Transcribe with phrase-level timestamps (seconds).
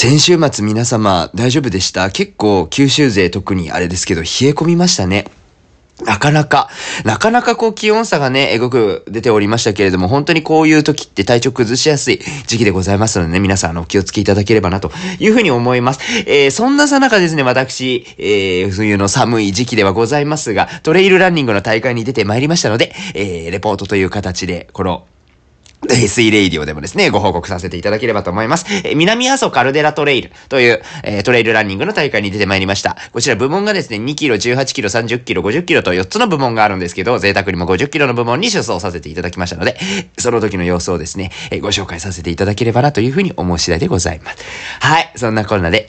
[0.00, 2.10] 先週末皆様大丈夫でした？
[2.10, 5.24] 結構九州勢特にあれですけど冷え込みましたね。
[6.04, 6.68] なかなか、
[7.04, 16.00] なかなかこう気温差がね、えごく出ておりましたけれども、本当にこういう時って体調崩しやすい時期でございますのでね、皆さんあの、お気をつけいただければなというふうに思います。
[16.28, 25.08] えー、そんなさなかですね、私、えー、冬の寒い時期ではございますが、トレイルランニングの大会に出てまいりましたので、えー、レポートという形で、この、
[26.08, 28.66] 泥酔レイディオでもですね、ご報告させていただければと思います。
[28.84, 32.96] え、南阿蘇カルデラトレイルという、えー、トレイルランニングの大会に出てまいりました。
[33.12, 39.78] こちら部門がですね、2キロ、18キロ、30キロ、50キロと4つの部門があるんですけど、贅沢にも50キロの部門に出走させていただきましたので、
[40.18, 44.38] その時の様子をですね、えー、ご紹介させていただければなというふうに思う次第でございます。
[44.80, 45.88] はい、そんなこんなで、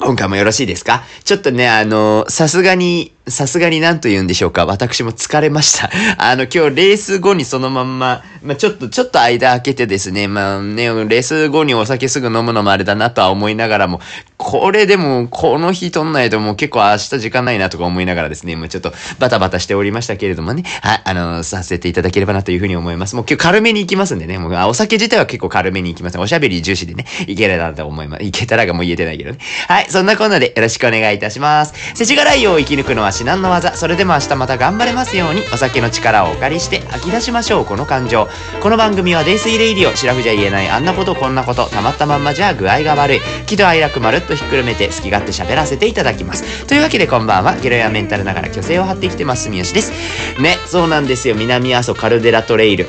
[0.00, 1.02] 今回もよろしいですか？
[1.24, 4.66] ちょっとね、あの、さすがに、さすがに何と言うんでしょうか。
[4.66, 5.90] 私も疲れました。
[6.18, 14.00] あの、今日レース後にそのまんま、まあ、ちょっと、ちょっと間空けてですね、まあね、レース後にお酒すぐ飲むのもあれだなとは思いながらも、
[14.36, 23.16] これでも、この日取んないともう結構明日時間ないなとか思いながらですね、もうちょっとバタバタしておりましたけれどもね、はい、あの、させていただければなというふうに思います。
[23.16, 26.18] もう今日軽めに行きますんでね、もうお酒自体は結構軽めに行きます。
[26.18, 28.24] おしゃべり重視でね、いければなと思います。
[28.24, 29.38] いけたらがもう言えてないけどね。
[29.66, 31.74] はい、そんなこんなでよろしくお願いいたします。
[31.94, 33.74] 世知辛いを生き抜くのは至難の技。
[33.74, 38.28] それでも明日また頑張れますように、お酒の力をお借りして吐き出しましょう、この感情。
[38.60, 43.20] この番組は泥酔レイディオ、シラフじゃ言えないあんなことこんなこと、たまったまんまじゃ具合が悪い。
[43.46, 46.64] 喜怒哀楽まるっとひっくるめて好き勝手喋らせていただきます。
[46.66, 49.92] というわけでこんばんは、ゲロやメンタルながら虚勢を張ってきてます、住吉です。
[50.40, 52.88] ね、そうなんですよ、南阿蘇カルデラトレイル。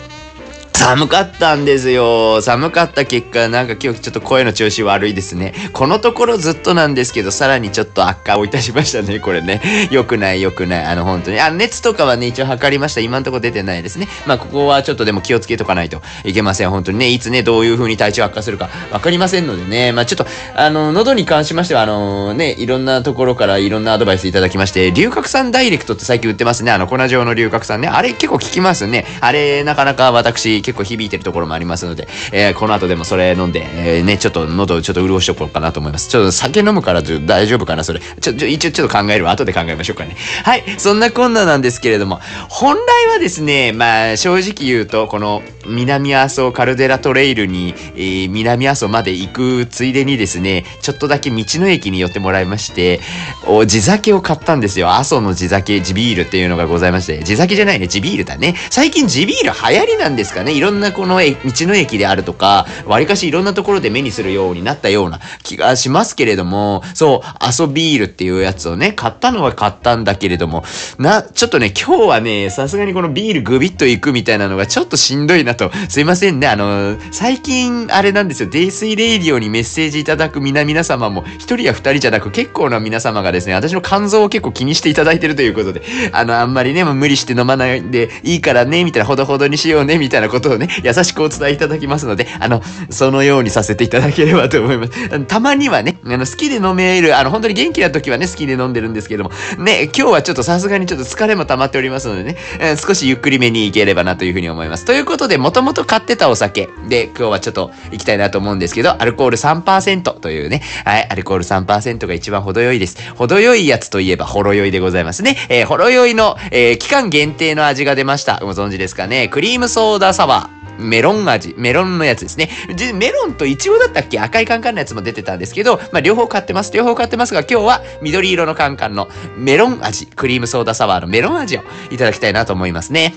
[0.79, 2.41] 寒かったんですよ。
[2.41, 5.53] 寒かった結果、なんか今日ちょっと声の調子悪いですね。
[5.73, 9.59] このところずっとなんですけど、さらにちょっと悪化をいたしましたね、これね。
[9.91, 10.85] 良くない良くない。
[10.85, 11.39] あの、本当に。
[11.41, 13.01] あ、熱とかはね、一応測りました。
[13.01, 14.07] 今んとこ出てないですね。
[14.25, 16.69] まあ、ここはちょっとでも気をつけとかないといけません。
[16.69, 19.91] 本当にね、いつね、どういう風に体調悪化するかわかりませんのでね。
[19.91, 26.71] まあ、ちょっと、あの、喉に関しましては、あのね、いろんなところからいろんなアドバイスいただきまして、龍角散ダイレクトって最近売ってますね。
[26.71, 27.89] あの、粉状の龍角散ね。
[27.89, 29.05] あれ結構効きますね。
[29.19, 33.65] あれ、なかなか私結構響いてるところもありますので、えー、この後でもそれ飲んで、
[33.97, 36.09] えー、ね、ちょっと喉ちょっと潤しとこうかなと思います。
[36.09, 37.99] ちょっと酒飲むから大丈夫かなそれ。
[37.99, 39.31] ちょ、ちょ、一応ちょっと考えるわ。
[39.31, 40.15] 後で考えましょうかね。
[40.43, 40.63] はい。
[40.77, 42.19] そんなこんななんですけれども、
[42.49, 52.99] 本来はですね、まあ、正直言うと、この南阿蘇カルデラトレイルに、えー、南阿蘇まで行くついでにですね、ちょっとだけ道の駅に寄ってもらいまして、
[53.47, 54.91] お地酒を買ったんですよ。
[54.91, 58.55] 阿蘇の地酒、地ビールっていうのがございまして、地酒じゃないね、地ビールだね。
[58.69, 60.53] 最近地ビール流行りなんですかね。
[60.59, 61.23] いろんなこの道
[61.67, 70.65] の駅であるとか、わりかしいろんなところで目にするようになったような気がしますけれども、そう、アソビールっていうやつをね、買ったのは買ったんだけれども、
[70.97, 95.25] な、ちょっとね、今日はね、さすがにこのビールグビッといくみたいなのがちょっとしんどいなと、すいませんね、あの、最近、あれなんですよ、泥酔レイディオにメッセージいただく皆々様も、一人や二人じゃなく結構な皆様がですね、私の肝臓を結構気にしていただいてるということで、あの、あんまりね、もう無理して飲まないでいいからね、みたいな、ほどほどにしようね、みたいなことをね、優しくお伝えいただきますので、あの、そのようにさせていただければと思います。
[95.25, 104.85] たまにはね、あの、好きで飲める、あの、本当に元気な時はね、好きで飲んでるんですけども、ね、今日はちょっとさすがにちょっと疲れも溜まっておりますのでね、えー、少しゆっくりめに行ければなというふうに思います。
[104.85, 112.97] ということで、もともと買ってたお酒で、今日はちょっと行きたいなと思うんですけど、アルコール3%というね、はい、アルコール3%が一番程よいです。
[113.13, 115.37] 程よいやつといえば、ほろ酔いでございますね。
[115.49, 118.39] えー、ほろ酔いの、えー、期間限定の味が出ました。
[118.41, 119.27] ご存知ですかね？
[119.27, 120.38] クリームソーダサワー。
[120.79, 122.49] メロン味、メロンのやつですね。
[122.93, 124.19] メロンとイチゴだったっけ？
[124.19, 126.71] 赤いカンカンのやつも出てたんですけど、まあ、両方買ってます。
[126.71, 133.13] 両方買ってますが、今日は緑色のカンカンのメロン味、クリームソーダサワーのメロン味をいただきたいなと思いますね。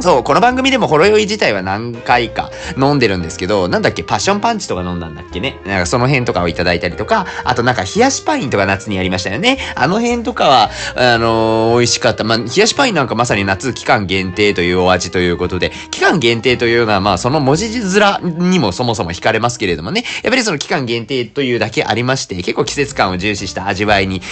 [0.00, 5.60] そう、この番組でもほろ酔い自体は何回か飲んでるんですけど、なんだっけ、パッションパンチとか飲んだんだっけね。
[5.66, 9.58] なんかその辺とかをいただいたりとか、あとなんか冷やしパインとか夏にやりましたよね。
[9.74, 12.24] あの辺とかは、あのー、美味しかった。
[12.24, 24.22] まあ、冷やしパインなんかまさに夏期間限定というお味ということで、期間限定というのはまあその文字面にもそもそも惹かれますけれどもね、やっぱりその期間限定というだけありまして、結構季節感を重視した味わいに、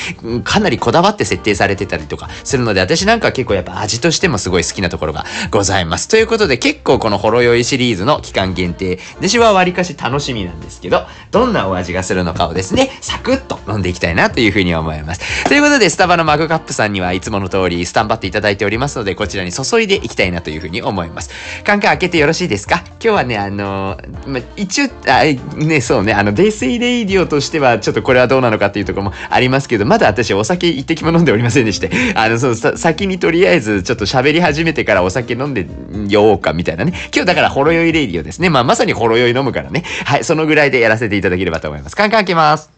[0.43, 6.07] かなりこだわって設定されてたりとかするので、私なんか結構やっぱ味としてもすごい好きなところがございます。
[6.07, 15.49] ということで結構このほろ酔いシリーズの期間限定、私は割かし楽しみなんですけど、どんなお味がするのかをですね、サクッと飲んでいきたいなというふうに思います。
[15.49, 21.31] ということで、スタバのマグカップさんにはいつもの通りスタンバっていただいておりますので、こちらに注いでいきたいなというふうに思います。
[21.65, 22.85] カンカン開けてよろしいですか？
[22.87, 25.25] 今日はね、あの、ま、一応、あ、
[25.57, 35.67] ね、そうね、あの、泥酔レイディオとしては、ちょっとこれはどうなのかっていうとこもありますけど、まだ私お酒一滴も飲んでおりませんでして、あの、そう、先にとりあえずちょっと喋り始めてからお酒飲んで
[36.13, 36.93] ようかみたいなね。
[37.15, 38.51] 今日だからほろ酔いレイディオですね。
[38.51, 39.85] まあまさにほろ酔い飲むからね。
[40.05, 41.97] はい、そのぐらいでやらせていただければと思います。
[41.97, 42.71] カンカン開けます。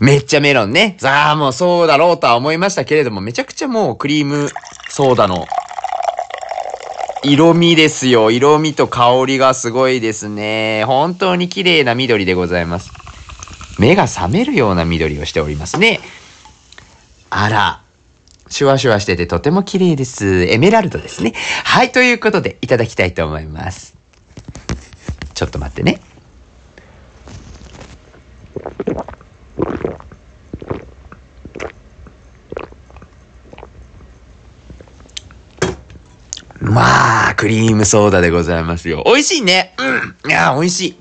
[0.00, 0.96] めっちゃメロンね。
[0.98, 4.50] さあ、もうそうだろうとは思いましたけれども、めちゃくちゃもうクリーム
[4.88, 5.46] ソーダの
[7.22, 8.30] 色味ですよ。
[8.30, 10.84] 色味と香りがすごいですね。
[10.84, 12.92] 本当に綺麗な緑でございます。
[13.78, 16.00] 目が覚めるような緑をしておりますね。
[17.30, 17.83] あら。
[18.48, 20.44] シュワシュワしててとても綺麗です。
[20.44, 21.32] エメラルドですね。
[21.64, 23.96] はい、ということでいただきたいと思います。
[25.34, 26.00] ちょっと待ってね。
[36.60, 39.04] まあ、クリームソーダでございますよ。
[39.06, 39.74] 美味しいね。
[40.24, 40.30] うん。
[40.30, 40.96] いや、美味しい。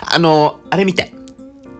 [0.00, 1.12] あの、あれみたい。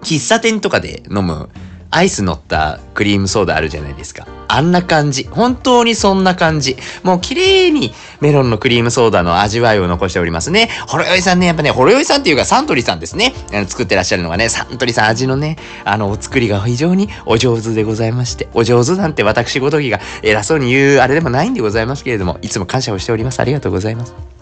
[0.02, 1.48] 喫茶店とかで飲む
[1.92, 4.26] アイス乗ったクリームソーダあるじゃないですか。
[4.48, 5.24] あんな感じ。
[5.30, 6.76] 本当にそんな感じ。
[7.02, 10.70] もう綺麗にメロンのクリームソーダの味わいを残しておりますね。
[10.88, 13.34] ほろよいさんね、やっぱね、ほろよいさんっていうかサントリーさんですね。
[13.52, 23.40] あの作ってらっしゃるのがね、サントリーさん味のね、あの、お作りが非常にお上手でございまして、お上手なんて私ごときが偉そうに言うあれでもないんでございますけれども、いつも感謝をしております。
[23.40, 24.41] ありがとうございます。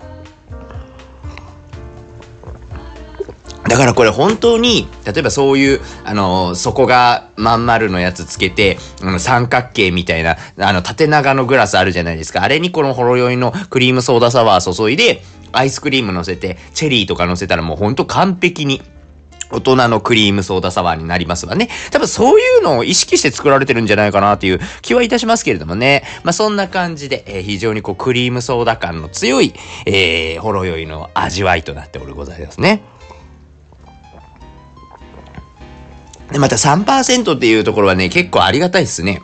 [3.71, 12.43] だからこれ本当に、例えばそういう、あの、底がまん丸のやつつけて、あの三角形みたいな、あの、縦長のグラスあるじゃないですか。
[12.43, 15.23] あれにこのほろ酔いのクリームソーダサワー注いで、
[15.53, 18.83] アイスクリーム乗せて、チェリーとか乗せたらもうほんと完璧に、
[19.53, 21.69] 大人のクリームソーダサワーになりますわね。
[21.93, 26.03] 多分そういうのを意識して作られてるんじゃないかなという気はいたしますけれどもね。
[26.25, 29.55] まあそんな感じで、えー、非常にこうクリームソーダ感の強い、
[29.87, 32.83] えー、ほろ酔いの味わいとなっておるございますね。
[36.33, 39.23] で、また3%っていうところはね、結構ありがたいですね。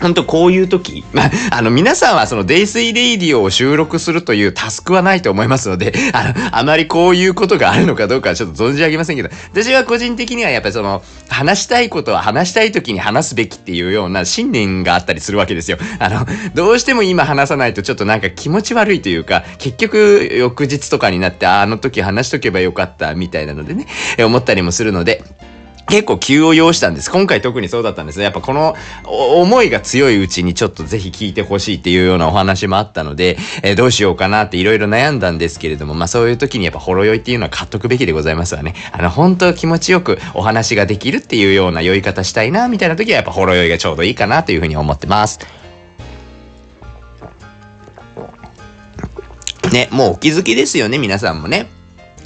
[0.00, 15.78] 本当こういう時、 まあ、あの、皆さんはその、デイスイレイディオを収録するというタスクはないと思いますので、 あの、あまりこういうことがあるのかどうかはちょっと存じ上げませんけど、私は個人的にはやっぱりその、話したいことは話したい時に話すべきっていうような信念があったりするわけですよ。
[15.98, 23.86] あの、どうしても今話さないとちょっとなんか気持ち悪いというか、結局翌日とかになって、あの時話しとけばよかったみたいなのでね、
[24.18, 25.24] 思ったりもするので、
[25.88, 27.10] 結構急を要したんです。
[27.10, 28.24] 今回特にそうだったんですね。
[28.24, 28.74] やっぱこの
[29.04, 38.74] 思いが強いうちにちょっとぜひ聞いてほしいっていうようなお話もあったので、えー、どうしようかなっていろいろ悩んだんですけれども、まあそういう時にやっぱほろ酔いっていうのは買っとくべきでございますわね。
[38.92, 45.40] あの、本当気持ちよくお話ができるっていうような酔い方したいな、みたいな時はやっぱほろ酔いがちょうどいいかなというふうに思ってます。
[49.72, 51.77] ね、もうお気づきですよね、皆さんもね。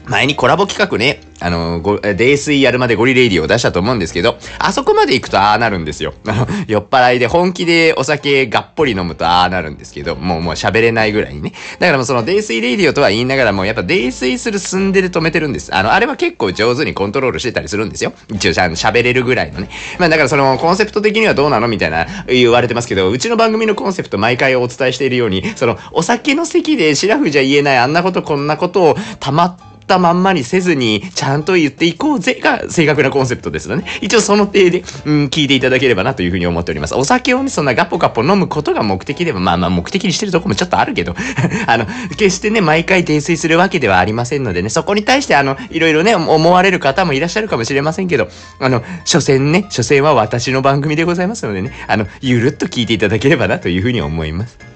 [0.06, 6.14] 前にコラボ企画ね、あの、ご、泥酔やるまでゴリレイディオを出したと思うんですけど、あそこまで行くとああなるんですよ。
[6.26, 11.52] あの、酔っ払いで本気でお酒がっぽり飲むとああなるんですけど、もうもう喋れないぐらいにね。
[11.78, 15.74] だからもうその泥酔レイディオとは言いながらも、やっぱ泥酔する寸でで止めてるんです。
[15.74, 18.12] あの、あれは結構上手にコントロールしてたりするんですよ。
[18.32, 19.68] 一応ちゃん、喋れるぐらいのね。
[19.98, 33.84] まあだからそのコンセプト的にはどうなのみたいな言われてますけど、うちの番組のコンセプト毎回お伝えしているように、その、お酒の席でシラフじゃ言えないあんなことこんなことを黙ってったまんまにせずに、ちゃんと言っていこうぜが正確なコンセプトですよね。
[34.00, 36.94] 一応その体で、うん、聞いていただければなというふうに思っております。
[36.94, 41.14] お酒をね、そんなガポガポ飲むことが目的では、まあまあ目的にしてるとこもちょっとあるけど、
[41.66, 41.86] あの、
[42.16, 48.28] 決してね、毎回泥酔するわけではありませんのでね、そこに対してあの、いろいろね、思われる方もいらっしゃるかもしれませんけど、
[48.60, 54.71] あの、所詮ね、所詮は私の番組でございますのでね、あの、ゆるっと聞いていただければなというふうに思います。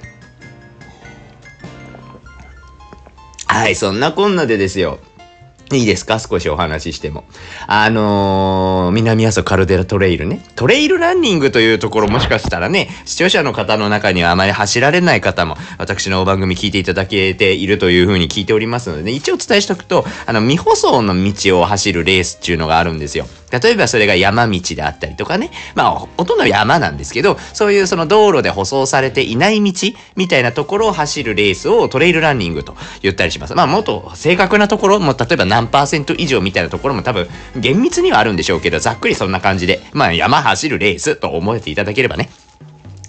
[3.57, 4.99] はい、そんなこんなでですよ。
[5.73, 6.21] いいですか？
[6.21, 7.25] 少しお話ししても。
[7.67, 10.45] あのー、南阿蘇カルデラトレイルね。
[10.55, 23.27] トレイルランニングというところもしかしたらね、視聴者の方の中にはあまり走られない方も、私の番組聞いていただけているというふうに聞いておりますので、ね、一応お伝えしとくと、あの、未舗装の道を走るレースっていうのがあるんですよ。
[23.61, 25.51] 例えばそれが山道であったりとかね。
[25.75, 29.73] まあ、ほとんど山なんですけど、そういうその道路で舗装されていない道
[30.17, 33.55] みたいなところを走るレースをトレイルランニングと言ったりします。
[33.55, 42.31] まあ、もっと正確なところも、例えば何パーセント以上みたいなところも多分厳密にはあるんでしょうけど、ざっくりそんな感じで、まあ、山走るレースと思えていただければね。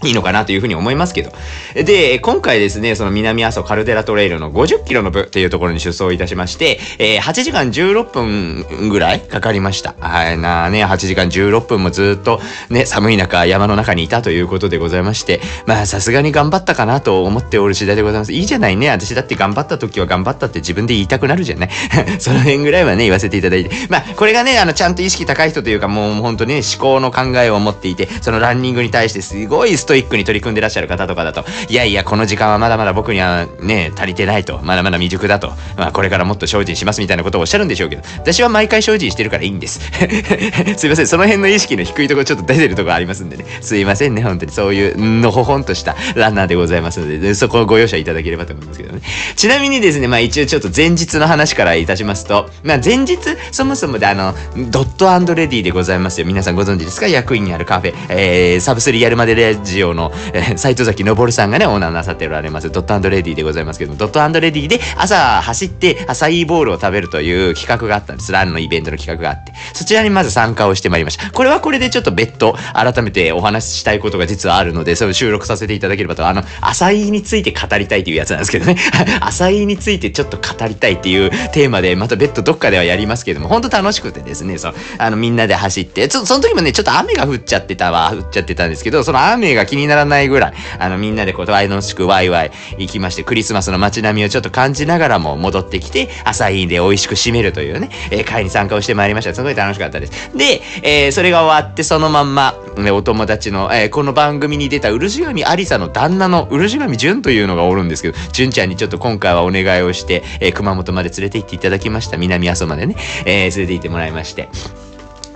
[0.04, 1.32] いいのかなというふうに思いますけど。
[1.74, 9.96] で、今回ですね、その南阿蘇カルデラトレイルの50キロの部っていうところに出走いたしまして、えー、8時間16分ぐらいかかりました。
[10.00, 12.40] はい、なね、8時間16分もずっと
[12.70, 18.34] ね、寒い中、山の中にいたということでございまして、まあ、さすがに頑張ったかなと思っておる次第でございます。
[18.34, 18.90] いいじゃないね。
[18.90, 21.70] 私だって頑張った時は頑張ったって自分で言いたくなるじゃない。
[22.20, 23.72] その辺ぐらいはね、言わせていただいて。
[23.90, 39.80] まあ、これがね、あの、ちゃんと意識高い人というか、もう本当にね、思考の考えを持っていて、そのランニングに対してすごいストイックに取り組んでらっしゃる方とかだと、いやいや、この時間はまだまだ僕にはね、足りてないと、まだまだ未熟だと、まあこれからもっと精進しますみたいなことをおっしゃるんでしょうけど、私は毎回精進してるからいいんです。
[40.78, 44.52] すいません、その辺の意識の低いところちょっと出てるところありますんでね、すいませんね、本当に。
[44.52, 49.02] そういうのほほんとしたランナーでございますので、そこをご容赦いただければと思いますけどね。
[49.36, 53.18] ちなみにですね、まあ一応ちょっと前日の話からいたしますと、まあ前日、
[53.52, 54.36] そもそもであの、
[54.70, 56.28] ドットレディでございますよ。
[56.28, 57.08] 皆さんご存知ですか？
[57.08, 68.32] 薬院にあるカフェ、えー、サブスリーやるまでレディオの、えー、斉藤崎昇さんがね、オーナーなさっておられます、ドットレディでございますけども、ドットレディで朝走ってアサイーボールを食べるという企画があったんです。
[68.32, 69.54] ランのイベントの企画があって。
[69.74, 71.32] そちらにまず参加をしてまいりました。
[71.32, 78.78] これはこれでちょっと別途改めてお話ししたいことが実はあるので、それを収録させていただければと、あの、アサイーについて語りたいというやつなんですけどね。
[79.22, 99.34] アサイーについてちょっと語りたいっていうテーマで、また別途どっかではやりますけども、本当楽しくてですね、そう、あの、みんなで走って、その時もね、ちょっと雨が降っちゃってたわ、降っちゃってたんですけど、その雨が気にならないぐらい、あの、みんなでこう、ワイドしくワイワイ行きまして、クリスマスの街並みをちょっと感じながらも戻ってきて、朝インで美味しく締めるというね、えー、会に参加をしてまいりました。
[99.34, 100.36] すごい楽しかったです。
[100.36, 112.18] で、えー、それが終わって、そのまんま、ね、お友達の、えー、この番組に出た漆神ありさの旦那の漆神純というのがおるんですけど、純ちゃんにちょっと今回はお願いをして、えー、熊本まで連れて行っていただきました。
[112.18, 112.96] 南阿蘇までね、
[113.26, 114.50] えー、連れて行ってもらいまして。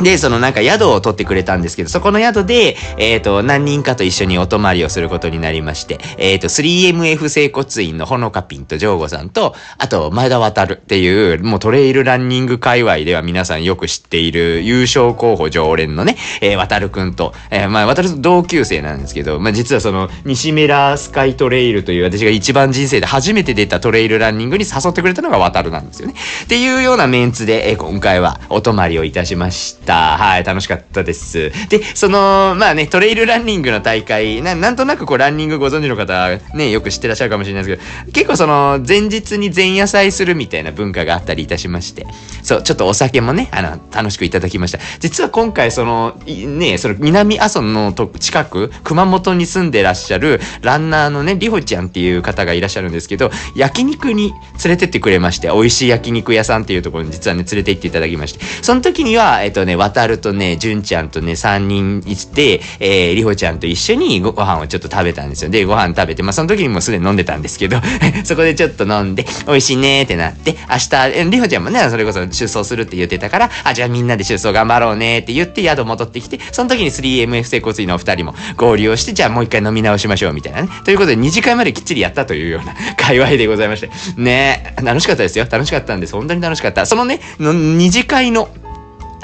[0.04, 26.16] で、そのなんか宿を取ってくれたんですけど、そこの宿で、えっ、ー、と、何人かと一緒にお泊まりをすることになりまして、えっ、ー、と、3MF 整骨院のほのかぴんとジョーゴさんと、あと、前田渡るっていう、もうトレイルランニング界隈では皆さんよく知っている優勝候補常連のね、えー、渡るくんと、えー、まあ、渡る同級生なんですけど、まあ、実はその、西村スカイトレイルという私が一番人生で初めて出たトレイルランニングに誘ってくれたのが渡るなんですよね。
[26.44, 29.91] っていうようなメンツで、えー、今回はお泊まりをいたしました。。
[29.94, 31.52] はい、楽しかったです。
[31.70, 42.06] で、その、まあね、トレイルランニングの大会、ななんとなくこう、ランニングご存知の方、ね、よく知ってらっしゃるかもしれないですけど、結構その、前日に前夜祭するみたいな文化があったりいたしまして、
[42.44, 44.80] そう、ちょっとお酒もね、あの、楽しくいただきました。
[45.00, 54.32] 実は今回、その、ね、その、南阿蘇のと近く、熊本に住んでらっしゃる、ランナーのね、りほちゃんっていう方がいらっしゃるんですけど、焼肉に
[54.64, 65.50] 連れてってくれまして、美味しい焼肉屋さんっていうところに実はね、連れて行っていただきまして、その時には、えっとね、渡るとね、純ちゃんとね、3人いて、えー、りほちゃんと一緒にご飯をちょっと食べたんですよ。
[65.50, 67.78] で、ご飯食べて、まあその時にもすでに飲んでたんですけど
[68.24, 70.78] そこでちょっと飲んで、美味しいねーってなって、明
[71.24, 80.70] 日、りほちゃんもね、それこそ出走するって言ってたから、あ、じゃあみんなで出走頑張ろうねーって言って宿戻ってきて、その時に 3MF 整骨院のお二人も合流をして、じゃあもう一回飲み直しましょうみたいなね。
[80.86, 83.90] ということで2次会まできっちりやったというような 界隈でございまして。
[84.18, 85.48] ね楽しかったですよ。
[85.50, 86.14] 楽しかったんです。
[86.14, 86.86] 本当に楽しかった。
[86.86, 88.50] そのね、の二次会の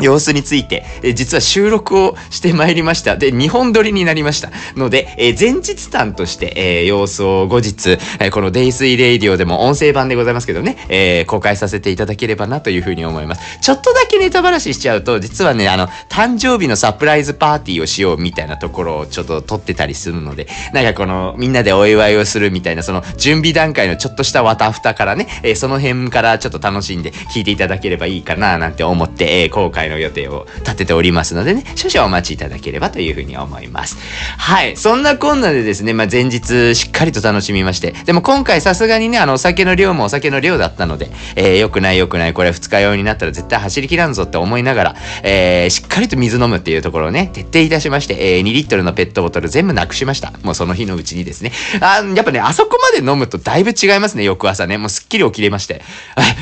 [0.01, 3.17] 様子について、え実は収録をしてまいりました。
[3.17, 4.51] で、2本撮りになりました。
[4.75, 13.59] ので、え前日談として、え、様子を後日、えこのデイスイレイディオでも音声版でございますけどね、え、公開させていただければなというふうに思います。
[13.61, 33.97] ちょっとだけネタ話しちゃうと、実はね、あの、誕生日のサプライズパーティーをしようみたいなところをちょっと撮ってたりするので、なんかこの、みんなでお祝いをするみたいな、その、準備段階のちょっとしたわたふたからね、え、その辺からちょっと楽しんで聞いていただければいいかななんて思って、えー、公開の予定を立てておりますのでね、少々お待ちいただければというふうに思います。
[34.37, 34.77] はい。
[34.77, 50.33] そんなこんなでですね、まあ、前日しっかりと楽しみまして、でも今回さすがにね、あの、お酒の量もお酒の量だったので、えー、良くない良くない、これ二日酔いになったら絶対走りきらんぞって思いながら、えー、しっかりと水飲むっていうところをね、徹底いたしまして、えー、2リットルのペットボトル全部なくしました。
[50.43, 51.51] もうその日のうちにですね。
[51.81, 54.77] あやっぱね、あそこまで飲むとだいぶ違いますね、翌朝ね。
[54.77, 55.81] もうすっきり起きれまして。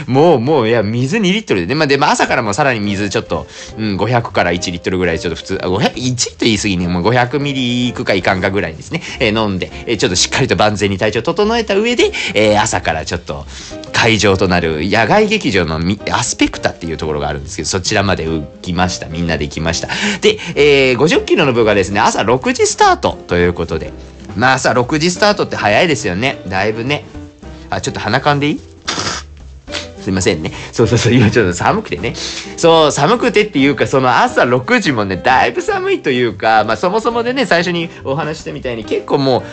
[0.07, 3.34] もう、もう、いや、水2リットルでね、まあ、で、まあ、朝からもさらに水ちょっと、
[3.77, 13.45] うん、500から1リットルぐらいちょっと普通、500、1リットル言い過ぎね、もう500ミリいくかいかんかぐらいですね、えー、飲んで、えー、ちょっとしっかりと万全に体調整えた上で、えー、朝からちょっと
[13.91, 15.79] 会場となる野外劇場の
[16.11, 19.07] アスペクタっていうところがあるんですけど、そちらまで行きました。
[19.07, 19.87] みんなで行きました。
[20.21, 23.91] で、えー、50キロの部がですね、朝6時スタートということで、
[24.35, 26.41] まあ朝6時スタートって早いですよね。
[26.47, 27.05] だいぶね。
[27.69, 28.74] あ、ちょっと鼻かんでいい？
[30.05, 30.51] すいませんね。
[30.71, 32.13] そうそうそう、今ちょっと寒くてね。
[32.57, 39.43] そう、寒くてっていうか、その朝6時もね、だいぶ寒いというか、まあそもそもでね、最初にお話したみたいに結構も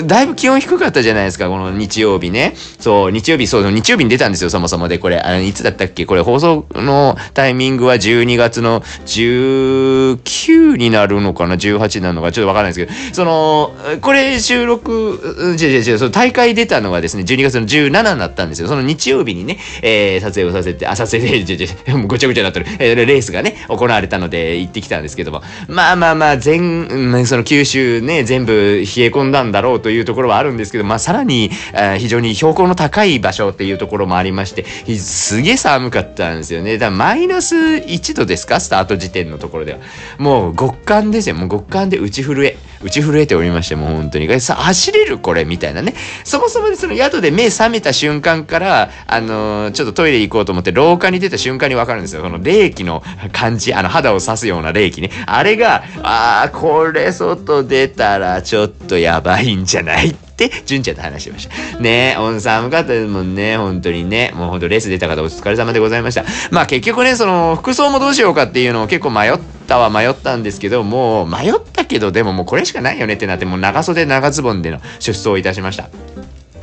[0.00, 2.54] う、だいぶ気温低かったじゃないですか、この日曜日ね。
[2.80, 4.98] そう、日曜日、そう、日曜日に出たんですよ、そもそもで。
[4.98, 15.20] これ、あの、いつだったっけこれ放送のタイミングは12月の19になるのかな ?18 なのかちょっとわからないですけど、その、これ収録、
[15.58, 18.68] 違う違う違う、その大会出たのはですね、12月の17になったんですよ。
[18.68, 34.64] その日曜日にね、ええー、撮影をさせて、あ、撮影で、じゃじゃごちゃごちゃになってる、えー、レースがね、行われたので行ってきたんですけども、まあまあまあ、全、その九州ね、全部冷え込んだんだろうというところはあるんですけど、まあさらに、えー、非常に標高の高い場所っていうところもありまして、
[34.96, 36.78] すげえ寒かったんですよね。
[36.78, 38.60] だマイナス1度ですか？
[38.60, 39.78] スタート時点のところでは。
[40.18, 41.34] もう極寒ですよ。
[41.34, 42.56] もう極寒で打ち震え。
[42.82, 44.40] 打ち震えておりまして、もう本当に。
[44.40, 45.44] さ、走れるこれ？
[45.44, 45.94] みたいなね。
[46.24, 52.22] そもそもその宿で目覚めた瞬間から、あのー、ちょっとょっとトイレ行こうと思って廊下に出た瞬間にわかるんですよ。
[52.22, 55.10] この冷気の感じ、あの肌を刺すような冷気ね。
[55.26, 61.78] あれが、ああ、これ外出たらちょっとやばいんじゃないって純ちゃんと話しました。
[61.78, 64.32] ねえ、温寒かったですもんね、本当にね。
[64.34, 66.24] もう本当レース出た方お疲れ様でございました。
[66.50, 75.88] まあ結局ね、その服装もどうしようかっていうのを結構迷ったは迷ったんですけど、もう迷ったけど、でももうこれしかないよねってなって、もう長袖長ズボンでの出走いたしました。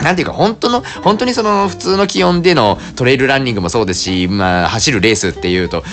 [0.02, 5.84] なんていうか、本当の、本当にその普通の気温でのトレイルランニングもそうですし、まあ、走るレースっていうと、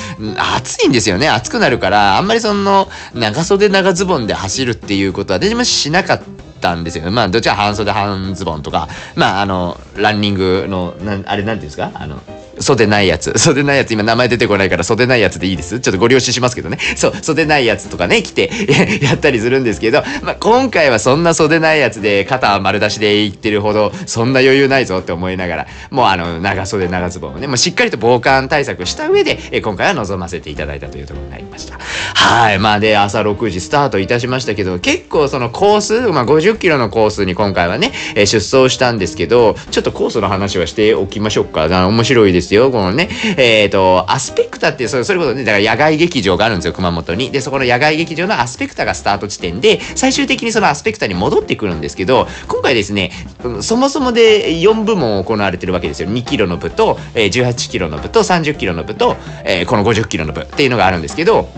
[0.56, 1.28] 暑いんですよね。
[1.28, 6.22] 暑くなるから、あんまりその、長袖長ズボンで走るっていうことは、私もしなかっ
[6.60, 7.10] たんですよ。
[7.10, 11.90] まあ、どちら半袖半ズボンとか、まあ、あの、ランニングの、なあれなんていうんですか？
[11.94, 12.22] あの、
[12.60, 13.32] 袖ないやつ。
[13.38, 15.80] 袖ないやつ、今名前出てこないから袖ないやつでいいです。
[15.80, 16.78] ちょっとご了承しますけどね。
[16.96, 18.50] そう、袖ないやつとかね、来て
[19.02, 31.78] やったりするんですけど、まあ、今回はそんな袖ないやつで肩丸出しでいってるほど、そんな余裕ないぞって思いながら、もうあの、長袖長ズボンをね、もうしっかりと防寒対策した上で、え今回は臨ませていただいたというところになりました。
[31.78, 32.58] はい。
[32.58, 41.66] まあで、朝6時スタートいたしましたけど、結構そのコース、まあ50キロのコースに今回はね、え出走したんですけど、ちょっとコースの話はしておきましょうか。
[41.66, 43.08] 面白いですよ、このね。
[43.36, 47.30] えっ、ー、と、アスペクタって、それ、それこそね、だから野外劇場があるんですよ、熊本に。
[47.30, 53.12] で、そこの野外劇場のアスペクタがスタート地点で、最終的にそのアスペクタに戻ってくるんですけど、今回ですね、
[53.60, 56.08] そもそもで4部門行われてるわけですよ。
[56.08, 61.48] 2キロの部と、えー、18キロの部と、30キロの部と、えー、この50キロの部っていうのがあるんですけど、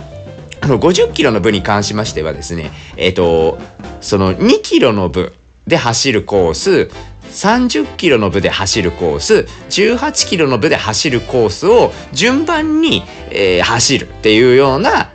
[0.60, 3.58] あの、50キロの部に関しましてはですね、えっ、ー、と、
[4.00, 5.34] その2キロの部
[5.66, 6.90] で走るコース、
[7.28, 9.34] 30キロの部で走るコース
[9.68, 15.10] 18キロの部で走るコースを順番に、えー、走るっていうような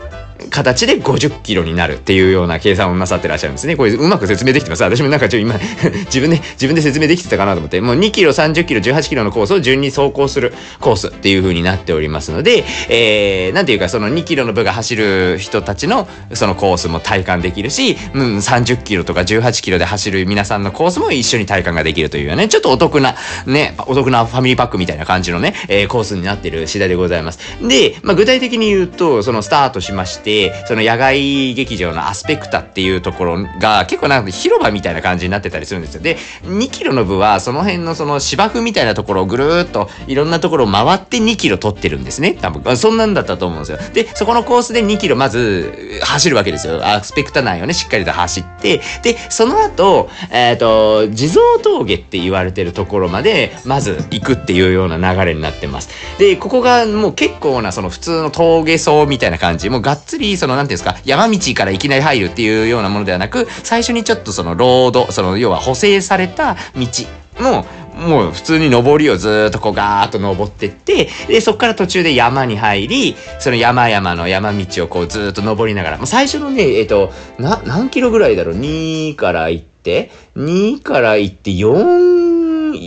[0.50, 3.76] 形で50キロになるっていうような計算をなさってらっしゃるんですね。
[3.76, 4.84] これうまく説明できてます？
[4.84, 5.56] 私もなんかちょ今
[6.06, 27.40] 自分で自分で説明できてたかなと思って、もう2キロ、30キロ、18キロのコースを順に走行するコースっていう風になっておりますので、えー、なんていうかその2キロの部が走る人たちのそのコースも体感できるし、うん、30キロとか18キロで走る皆さんのコースも一緒に体感ができるというね、ちょっとお得な、ね、お得なファミリーパックみたいな感じのね、えー、コースになっている次第でございます。
[27.62, 30.33] で、まあ、具体的に言うと、そのスタートしまして、
[30.66, 36.02] その野外劇場のアスペクタっていうところが結構なんか広場みたいな感じになってたりするんですよ。
[36.02, 42.38] で、2キロの部はその辺のその芝生みたいなところをぐるーっといろんなところを回って2キロ取ってるんですね。
[42.40, 42.78] 多分。
[42.78, 43.78] そんなんだったと思うんですよ。
[43.94, 46.86] で、そこのコースで2キロまず走るわけですよ。
[46.86, 55.90] アスペクタ内をね、しっかりと走って、で、その後、えっ、ー、と、地蔵峠って言われてるところまで、まず行くっていうような流れになってます。
[56.18, 66.88] で、ここがもう結構なその普通の峠走みたいな感じ、もうがっつりその、なんていうんですか、山道からいきなり入るっていうようなものではなく、最初にちょっとそのロード、その要は補正された道
[67.40, 82.23] の、もう普通に登りをずっとこうガーッと登ってって、で、そこから途中で山に入り、その山々の山道をこうずっと登りながら、もう最初のね、えっ、ー、と、な、何キロぐらいだろう ?2 から行って、2から行って4、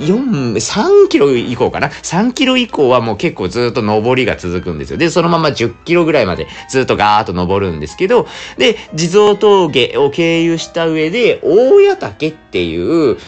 [0.05, 4.99] 4、3キロ以降かな ?3 キロ以降はもう結構ずっと上りが続くんですよ。
[4.99, 8.27] で、そのまま10キロぐらいまでずっとガーッと登るんですけど、
[8.59, 13.19] で、地蔵峠を経由した上で、大谷岳っていう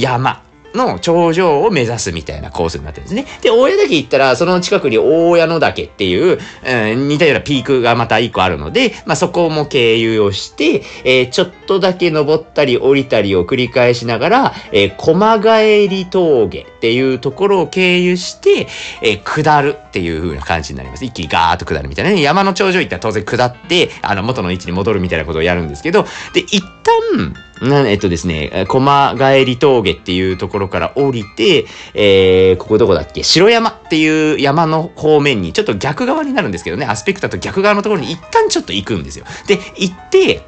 [0.00, 0.42] 山、
[0.76, 3.26] の頂上を目指すみたいなコースになってるんですね。
[3.42, 18.66] で、大谷岳行ったら、その近くに大谷の岳っていう、うん、似たようなピークがまた一個あるので、まあ、そこも経由をして、えー、ちょっとだけ登ったり降りたりを繰り返しながら、えー、駒帰り峠っていうところを経由して、
[19.02, 21.04] えー、下るっていう風な感じになります。
[21.04, 22.20] 一気にガーッと下るみたいなね。
[22.20, 33.22] 山の頂上行ったら当然下って、あの、元の位置に戻るみたいなことをやるんですけど、で、一旦、なえっとですね、駒帰り峠っていうところから降りて、えー、ここどこだっけ？
[33.22, 39.24] 白山っていう山の方面に、ちょっと逆側になるんですけどね、アスペクタと逆側のところに一旦ちょっと行くんですよ。
[39.46, 40.42] で、行って、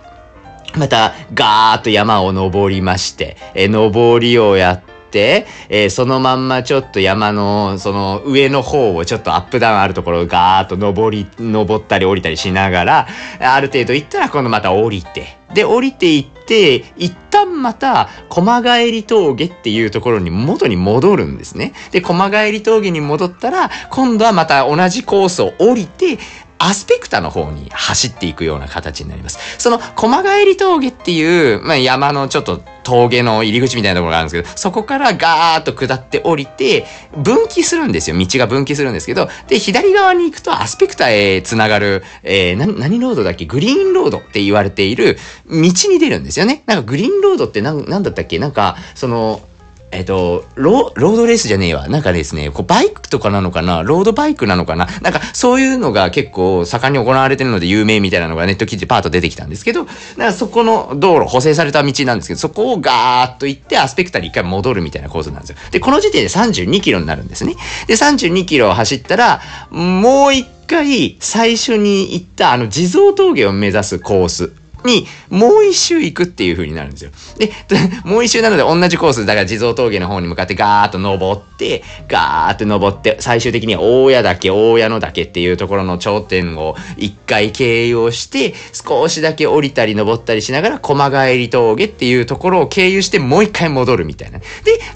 [0.76, 13.08] また、ガーッと山を登りまして、えー、登りをやって、、えー、そのまんまちょっと山の、その上の方をちょっとアップダウンあるところをガーッと登り、登ったり降りたりしながら、
[13.40, 21.72] ある程度行ったら今度また降りて、で、降りていって、一旦また、駒帰り峠っていうところに元に戻るんですね。
[21.90, 26.18] で、駒帰り峠に戻ったら、今度はまた同じコースを降りて、
[26.58, 29.38] アスペクタの方に走っていくような形になります。
[29.58, 38.18] その駒帰り峠っていう、まあ、山のちょっと峠の入り口みたいなところがあるんですけど、そこからガーッと下って降りて、分岐するんですよ。
[38.18, 43.44] 道が分岐するんですけど、で、左側に行くとアスペクタへつながる、えー、な、何ロードだっけ？
[43.44, 45.18] グリーンロードって言われている
[45.48, 46.62] 道に出るんですよね。
[46.66, 48.38] なんかグリーンロードってなん、なんだったっけ？
[48.38, 49.42] なんか、その、
[49.90, 51.88] えっと、ロロードレースじゃねえわ。
[51.88, 53.82] なんかですね、こうバイクとかなのかな？
[53.82, 54.86] ロードバイクなのかな？
[55.00, 59.90] なんかそういうのが結構盛んに行われてるので有名みたいなのがネット記事でパート出てきたんですけど、だ
[60.26, 65.56] かそこの道路、補正された道なんですけど、そこをガーッと行ってアスペクタに一回戻るみたいなコースなんですよ。
[65.70, 67.54] で、この時点で32キロになるんですね。
[67.86, 74.52] で、32キロ走ったら、もう一回最初に行ったあの地蔵峠を目指すコース。
[74.84, 77.10] にもう一周行くっていう風になるんですよ。
[77.38, 77.50] で、
[78.04, 94.38] もう一周なので同じコース、だから地蔵峠の方に向かってガーッと登って、ガーッと登って、最終的には大谷岳、大谷の岳っていうところの頂点を一回経由をして、少しだけ降りたり登ったりしながら、駒帰り峠っていうところを経由してもう一回戻るみたいな。
[94.38, 94.46] で、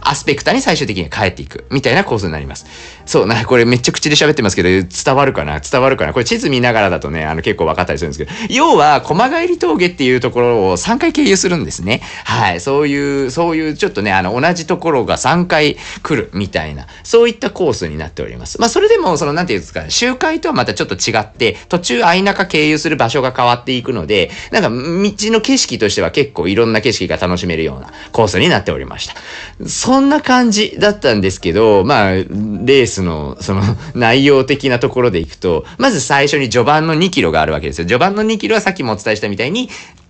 [0.00, 2.66] アスペクタに最終的に帰っていくみたいなコースになります。
[3.06, 5.60] そう、な、これめっちゃ口で喋ってますけど、伝わるかな？
[5.60, 6.12] 伝わるかな？
[6.12, 12.00] これ地図見ながらだとね、あの結構分かったりするんですけど、要は駒帰り峠っていうところを3回経由するんですね。
[12.24, 12.61] はい。
[12.61, 18.61] そういう、そういうちょっとね、あの、同じところが3回来るみたいな、そういったコースになっております。
[18.61, 29.14] まあ、それでも、その、なんていうんですか、周回とはまたちょっと違って、途中相中経由する場所が変わっていくので、なんか、道の景色としては結構いろんな景色が楽しめるようなコースになっておりました。
[29.68, 33.62] そんな感じだったんですけど、まあ、レースの、その、
[33.94, 37.85] 内容的なところでいくと、まず最初に序盤の2キロがあるわけですよ。
[37.87, 39.62] 序盤の2キロはさっきもお伝えしたみたいに、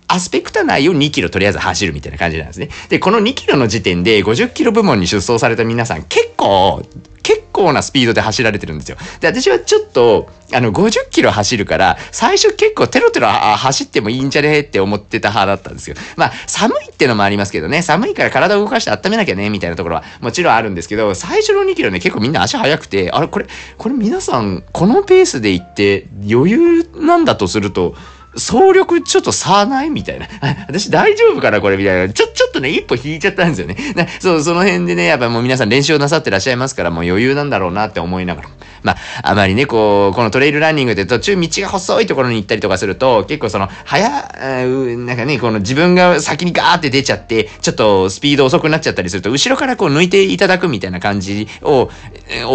[0.07, 2.69] アスペクタ内を2キロとりあえず走るみたいな感じなんですね。
[2.89, 6.83] で、この2キロの時点で50キロ部門に出走された皆さん結構、
[7.23, 8.97] 結構なスピードで走られてるんですよ。
[9.21, 15.95] で、私はちょっと、あの、50キロ走るから、最初結構テロテロ走ってもいいんじゃねって思ってた派だったんですよ。
[16.17, 27.95] まあ、寒いってのもありますけどね、寒いから体を動かして温めなきゃね、みたいなところはもちろんあるんですけど、最初の2キロね、結構みんな足速くて、あれ、これ、これ皆さん、このペースで行って余裕なんだとすると、
[28.35, 30.27] 総力ちょっと差ないみたいな。
[30.67, 32.13] 私大丈夫かなこれみたいな。
[32.13, 33.75] ちょ、ちょっとね、一歩引いちゃったんですよね。
[34.19, 38.49] そう、その辺でね、やっぱもう皆さん練習をなさってらっしゃいますから、もう余裕なんだろうなって思いながら。
[38.83, 51.89] まあ、あまりね、こう、このトレイルランニングで途中道が細いところに行ったりとかすると、結構その、早、なんかね、この自分が先にガーって出ちゃって、ちょっとスピード遅くなっちゃったりすると、後ろからこう抜いていただくみたいな感じを、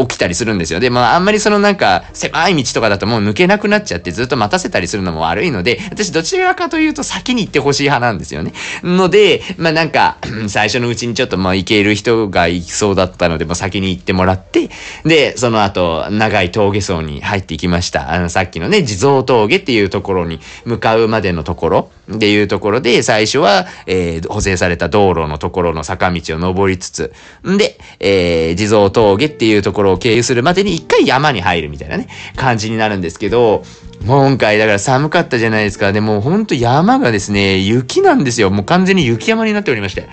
[0.08, 0.80] 起きたりするんですよ。
[0.80, 8.52] で、まあ、あんまりそのなんか、狭い道とかだともう抜けなくなっちゃってずっと待たせたりするのも悪いので、私どちらかというと先に行ってほしい派なんですよね。
[8.82, 14.70] ので、まあなんか、最初のうちにちょっとまあ行ける人が行きそうだったので、もう先に行ってもらって、
[15.04, 18.12] で、その後、長い峠層に入っていきました。
[18.12, 27.12] あの、さっきのね、地蔵峠っていうところに向かうまでのところっていうところで、最初は、えー、補正された道路のところの坂道を登りつつ、
[27.48, 33.62] んで、えー、地蔵峠っていうところを経由するまでに一回山に入るみたいなね、感じになるんですけど、
[34.06, 35.92] 今回だから寒かったじゃないですか。
[35.92, 38.50] でもほんと山がですね、雪なんですよ。
[38.50, 40.08] もう完全に雪山になっておりまして。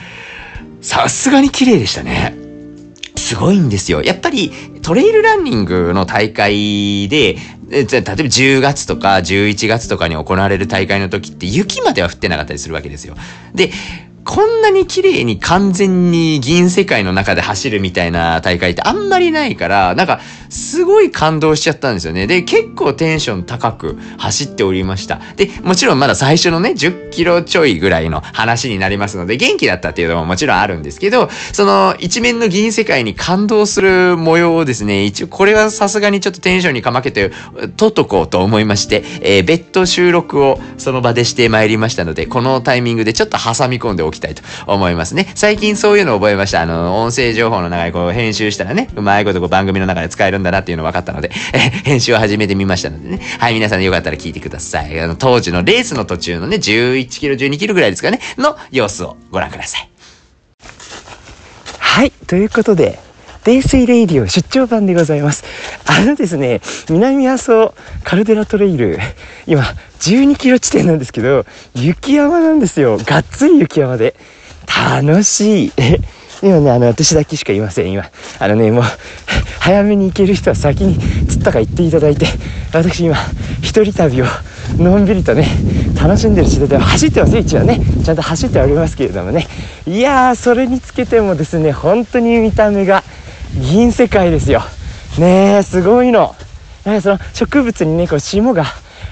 [0.81, 2.44] さすがに綺麗でしたね。
[3.25, 4.03] すごいんですよ。
[4.03, 4.51] やっぱり
[4.83, 13.15] トレイルランニングの大会で、例えば10月とか11月とかに行われる大会の時って雪までは降ってなかったりするわけですよ。
[13.55, 13.71] で、
[14.25, 22.25] こんなに綺麗に完全に銀世界の中で走るみたいな大会ってあんまりないから、なんかすごい感動しちゃったんですよね。
[22.25, 25.19] で、結構テンション高く走っておりました。
[25.35, 37.31] で、もちろんまだ最初のね、10キロちょいぐらいの話になりますので、元気だったっていうのももちろんあるんですけど、その一面の銀世界に感動する模様をですね、一応これはさすがにちょっとテンションにかまけて
[37.77, 45.31] 撮っとこうと思いまして、えー、別途収録をその場でしてまいりましたので、このタイミングでちょっと挟み込んでおききたいと思いますね。
[45.35, 46.61] 最近そういうのを覚えました。
[46.61, 53.19] あの、音声情報の中でこう編集したらね、うまいことこう番組の中で使えるんだなっていうの分かったので、え編集を始めてみましたのでね。
[53.39, 54.99] はい、皆さんよかったら聞いてください。
[54.99, 59.89] あの、当時のレースの途中のね、11キロ、12キロぐらいですかね、の様子をご覧ください。
[61.79, 62.99] はい、ということで、
[63.45, 65.43] 泥水レイディオ出張版でございます。
[65.85, 68.97] あのですね、南阿蘇カルデラトレイル、
[69.45, 69.61] 今、
[69.99, 72.97] 12キロ地点なんですけど、雪山なんですよ。
[72.97, 74.15] がっつり雪山で。
[74.67, 75.71] 楽しい。
[76.41, 78.09] 今ね、あの、私だけしかいません、今。
[78.39, 78.83] あのね、もう、
[79.59, 82.25] 早めに行ける人は先に釣ったか言っていただいて、
[82.73, 83.15] 私今、
[83.61, 84.25] 一人旅を
[84.79, 85.47] のんびりとね、
[86.01, 87.79] 楽しんでる次第で走ってます、一応ね。
[88.03, 89.47] ちゃんと走っておりますけれどもね。
[89.85, 93.03] いやー、それにつけてもですね、本当に見た目が
[93.57, 94.61] 銀世界ですよ。
[95.17, 96.35] ねえ、すごいの。
[96.83, 98.65] なんかその植物にね、こう霜が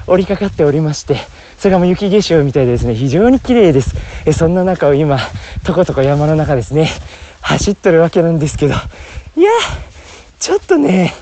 [0.06, 1.18] 折りかかっておりまして、
[1.58, 3.96] それがもう雪化粧みたいでですね、非常に綺麗です。
[4.26, 5.18] えそんな中を今、
[5.64, 6.90] とことこ山の中ですね、
[7.42, 8.76] 走ってるわけなんですけど、
[9.38, 9.52] いや
[10.40, 11.14] ちょっとね、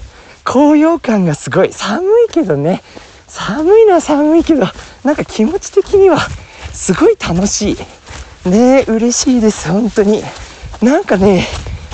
[0.44, 1.72] 高揚感がすごい。
[1.72, 2.82] 寒いけどね、
[3.28, 4.66] 寒いのは寒いけど、
[5.04, 6.18] なんか気持ち的には
[6.74, 7.78] すごい楽し
[8.46, 8.50] い。
[8.50, 10.24] ねえ嬉しいです、本当に。
[10.82, 11.46] なんかね、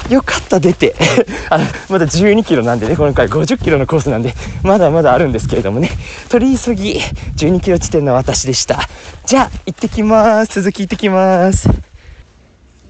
[0.10, 0.96] よかった出て。
[1.50, 5.90] あのまだ12キロなんでね今回50キロのコースなんでまだまだあるんですけれどもね。
[6.30, 7.00] 取り急ぎ
[7.38, 8.88] 12キロ地点の私でした。
[9.26, 10.62] じゃあ行ってきます。
[10.62, 11.70] 続き行ってきます。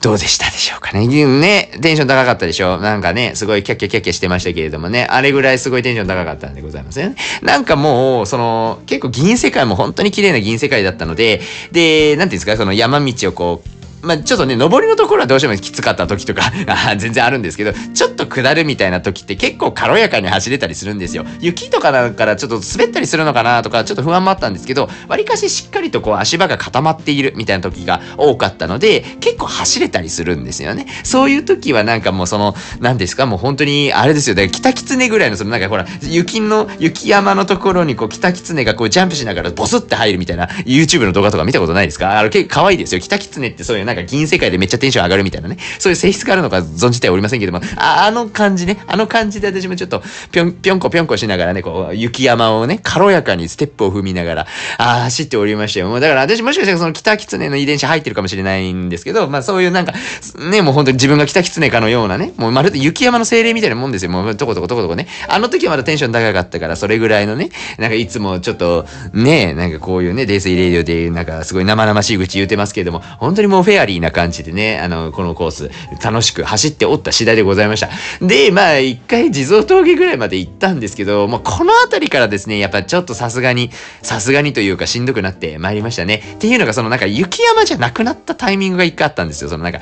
[0.01, 1.07] どうでしたでしょうかね。
[1.07, 2.77] ね、テンション高かったでしょ。
[2.77, 7.15] なんかね、すごいキャッキャキャッキャしてましたけれどもね、あれぐらいすごいテンション高かったんでございますね。
[7.41, 16.51] なんかもう、その、結構銀世界も本当に綺麗な銀世界だったので、で、なんていうんですか、その山道をこう、まあ、ちょっとね、上りのところはどうしてもきつかった時とか
[16.97, 21.25] 全然あるんですけど、ちょっと下るみたいな時って結構軽やかに走れたりするんですよ。
[21.39, 30.85] 雪とかだからちょっと滑ったりするのかなとか、ちょっと不安もあったんですけど、わりかししっかりとこう足場が固まっているみたいな時が多かったので、結構走れたりするんですよね。
[31.03, 34.35] そういう時はなんかもうその、何ですか、もう本当に、あれですよ。
[34.35, 42.19] だから北狐ぐらいの、そのなんかほら、雪の、雪山のところにこう北狐がこうジャンプしながらボスって入るみたいな YouTube の動画とか見たことないですか？
[42.19, 43.01] あの結構可愛いですよ。
[43.01, 54.47] 北狐ってそういうなんか銀世界でめっちゃテンション上がるみたいなね、そういう性質があるのか存じてはおりませんけども、ああの感じね、あの感じで私もちょっとぴょん、ぴょんこぴょんこしながらね、こう、雪山をね、軽やかにステップを踏みながら、
[54.77, 55.87] ああ、走っておりましたよ。
[55.87, 59.93] もうだから私もしかしたらその北狐の遺伝子入ってるかもしれないんですけど、まあそういうなんか、
[60.51, 64.11] ね、もう本当に自分が北狐かのようなね、もうまるで雪山の精霊みたいなもんですよ。
[64.11, 65.07] もうとことことことこね。
[65.27, 75.71] あの時はまだテンション高かったから、それぐらいのね、なんかいつもちょっと、ね、なんかこういうね、デイスイレディオで、なんかすごい生々しい口言うてますけれども、本当にもうフェアリーな感じでね、あの、このコース、
[76.03, 77.89] 楽しく走っておった次第でございました。
[78.21, 86.23] で、まあ、一回地蔵峠ぐらいまで行ったんですけど、もうこの辺りからですね、やっぱちょっとさすがに、さすがにというかしんどくなってまいりましたね。
[86.35, 89.49] っていうのが、そのなんか雪山じゃなくなったタイミングが一回あったんですよ。
[89.49, 89.79] そのなんか、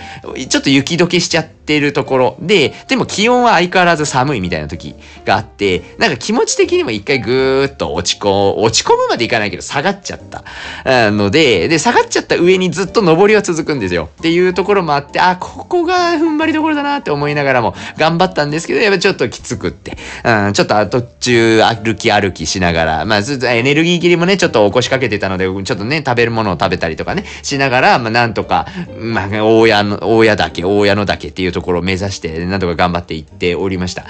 [0.47, 14.09] ちょっと雪解けしちゃってるところで、でも気温は相変わらず寒いみたいな時があって、なんか気持ち的にも一回ぐーっと落ち込む、落ち込むまでいかないけど下がっちゃったので、で、下がっちゃった上にずっと登りは続くんですですよ。
[14.19, 28.67] っていうところもあって、あ、ここが踏ん張りどころだなって思いながらも頑張ったんですけど、やっぱちょっときつくって、うん、ちょっと途中歩き歩きしながら、まあずっとエネルギー切りもね、ちょっと起こしかけてたので、ちょっとね、食べるものを食べたりとかね、しながら、まあなんとか、
[28.97, 34.05] まあ、大家の、大家岳、大家の岳っていうところを目指して、なんとか頑張っていっておりました。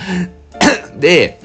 [0.98, 1.40] で、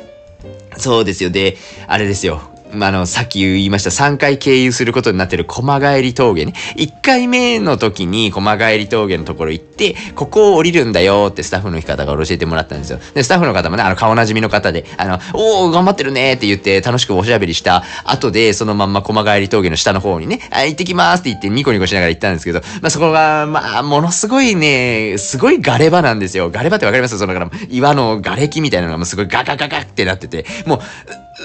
[0.76, 1.30] そうですよ。
[1.30, 2.40] で、あれですよ。
[2.72, 6.52] あの、さっき言いました3回経由することになってる駒帰り峠ね。
[6.76, 13.00] 1回目の時に駒帰り峠のところ行って、ここを降りるんだよってスタッフの方が教えてもらったんですよ。
[13.14, 26.50] で、スタッフの方もね、あの、顔なじみの方で、あの、おー、頑張ってるねって言って楽しくおしゃべりした後で、そのまんま駒帰り峠の下の方にね、あ、行ってきますって言ってニコニコしながら行ったんですけど、まあ、そこが、まあ、ものすごいね、すごいガレ場なんですよ。
[26.50, 27.18] ガレ場ってわかります？
[27.18, 30.80] そのから、岩の瓦礫みたいなのがもうすごいガガガガってなってて、もう、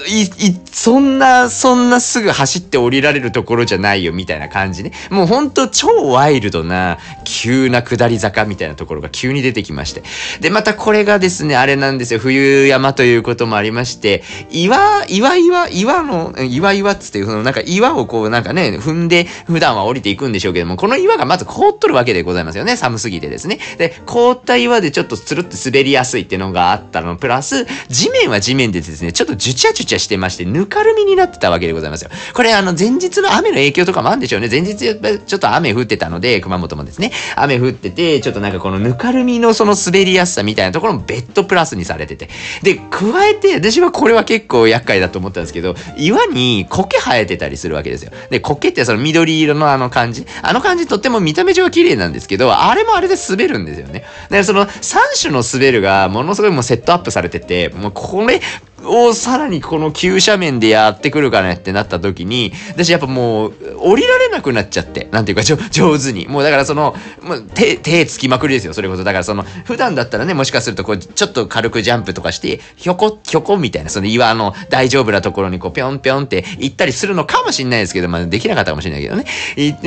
[0.08, 4.92] い、い、そんな、そんなすぐ走って降りられるところじゃないよ、みたいな感じね。
[5.10, 10.02] もうほんと超ワイルドな、急な下り坂みたいなところが急に出てきまして。
[10.40, 12.20] で、またこれがですね、あれなんですよ。
[12.20, 22.76] 冬山ということもありまして、岩、岩岩、岩の、岩岩っつって、そのなんか岩をこうなんかね、踏んで普段は降りていくんでしょうけども、この岩がまず凍っとるわけでございますよね。
[22.76, 23.58] 寒すぎてですね。
[23.78, 32.10] で、凍った岩でちょっとつるって滑りやすいっていうのがあったの、プラス、地面は地面でですね、ちょっとジュチャジュチャしてまして、ぬかるみになってたわけでございますよ。
[32.34, 34.48] これあの前日の雨の影響とかもあるんでしょうね。
[34.50, 42.28] 前日ちょっと雨降ってたので、熊本もですね、雨降ってて、ちょっとなんかこのぬかるみのその滑りやすさみたいなところも別途プラスにされてて。
[42.62, 48.10] で、加えて、私はこれは結構厄介だと思ったんですけど、岩に苔生えてたりするわけですよ。
[48.30, 50.26] で、苔ってその緑色のあの感じ。
[50.42, 54.04] あの感じとっても見た目上は綺麗なんですけど、あれもあれで滑るんですよね。
[54.30, 58.40] で、その3種の滑るがものすごいもうセットアップされてて、もうこれ、
[58.86, 66.26] をさらにこの急斜面でやってくるかねってなった時に、私やっぱもう降りられなくなっちゃって、なんていうか上手に。
[66.26, 69.04] もうだからその、もう手、手つきまくりですよ、それこそ。
[69.04, 79.24] だからその、普段だったらね、もしかするとこう、ちょっと軽くジャンプとかして、ひょこ、ひょこみたいな、その岩の大丈夫なところにこう、ぴょんぴょんって行ったりするのかもしれないですけど、まあできなかったかもしれないけどね。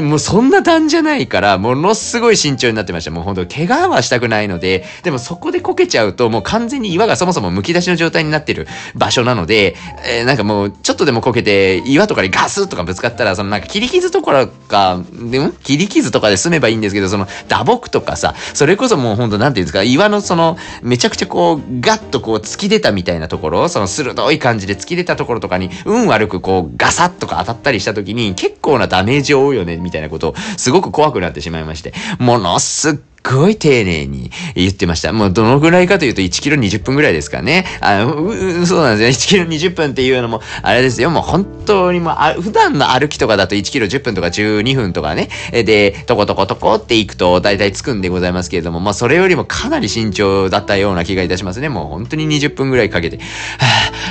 [0.02, 3.12] もうそんな段じゃないから、ものすごい慎重になってました。
[3.12, 9.76] もう本当怪我はしたくないので、でもそこでこけちゃうと、もう完全に岩がそもそもむき出しの状態になってる場所なので、
[10.06, 35.14] えー、なんかもう、ちょっとでもこけて、岩とかにガスとかぶつかったら、そのなんか切り傷とかか、でも切り傷とかで済めばいいんですけど、その打撲とかさ、それこそもうほんとなんていうんですか、岩のその、めちゃくちゃこう、ガッとこう突き出たみたいなところ、その鋭い感じで突き出たところとかに、運悪くこう、ガサッとか当たったりした時に、結構なダメージを負うよね、みたいなことを、すごく怖くなってしまいまして、ものすっごい丁寧に言ってました。
[35.14, 37.66] もうどのぐらいかというと1キロ20分ぐらいですかね。
[37.82, 39.28] あの、そうなんですよ。
[39.28, 41.10] 1キロ20分っていうのも、あれですよ。
[41.10, 45.30] もう本当にもう、普段の歩きとかだと1キロ10分とか12分とかね。
[45.52, 51.70] で、とことことこって行くと大体着くんでございますけれども、まあそれよりもかなり慎重だったような気がいたしますね。
[51.70, 53.24] もう本当に20分ぐらいかけて、は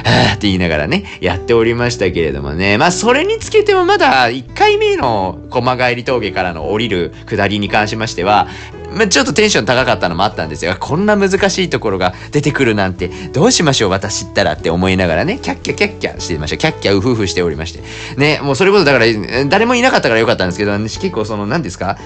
[0.05, 2.79] ぁ、はぁって言いながらね、やっておりましたけれどもね。
[2.79, 8.49] まあそれにつけてもまだ1回目の駒帰り峠からの降りる下りに関しましては、
[8.93, 10.77] ま、ちょっとテンション高かったのもあったんですよ。
[10.79, 16.57] こんな難しいところが出てくるなんて、どうしましょう私ったらって思いながらね、キャッキャキャッキャしてました。
[16.57, 17.83] キャッキャウフフしておりまして。
[18.17, 19.07] ね、もうそれこそだから、
[19.47, 21.99] 誰もいなかったからよかったんですけど、結構その、何ですか、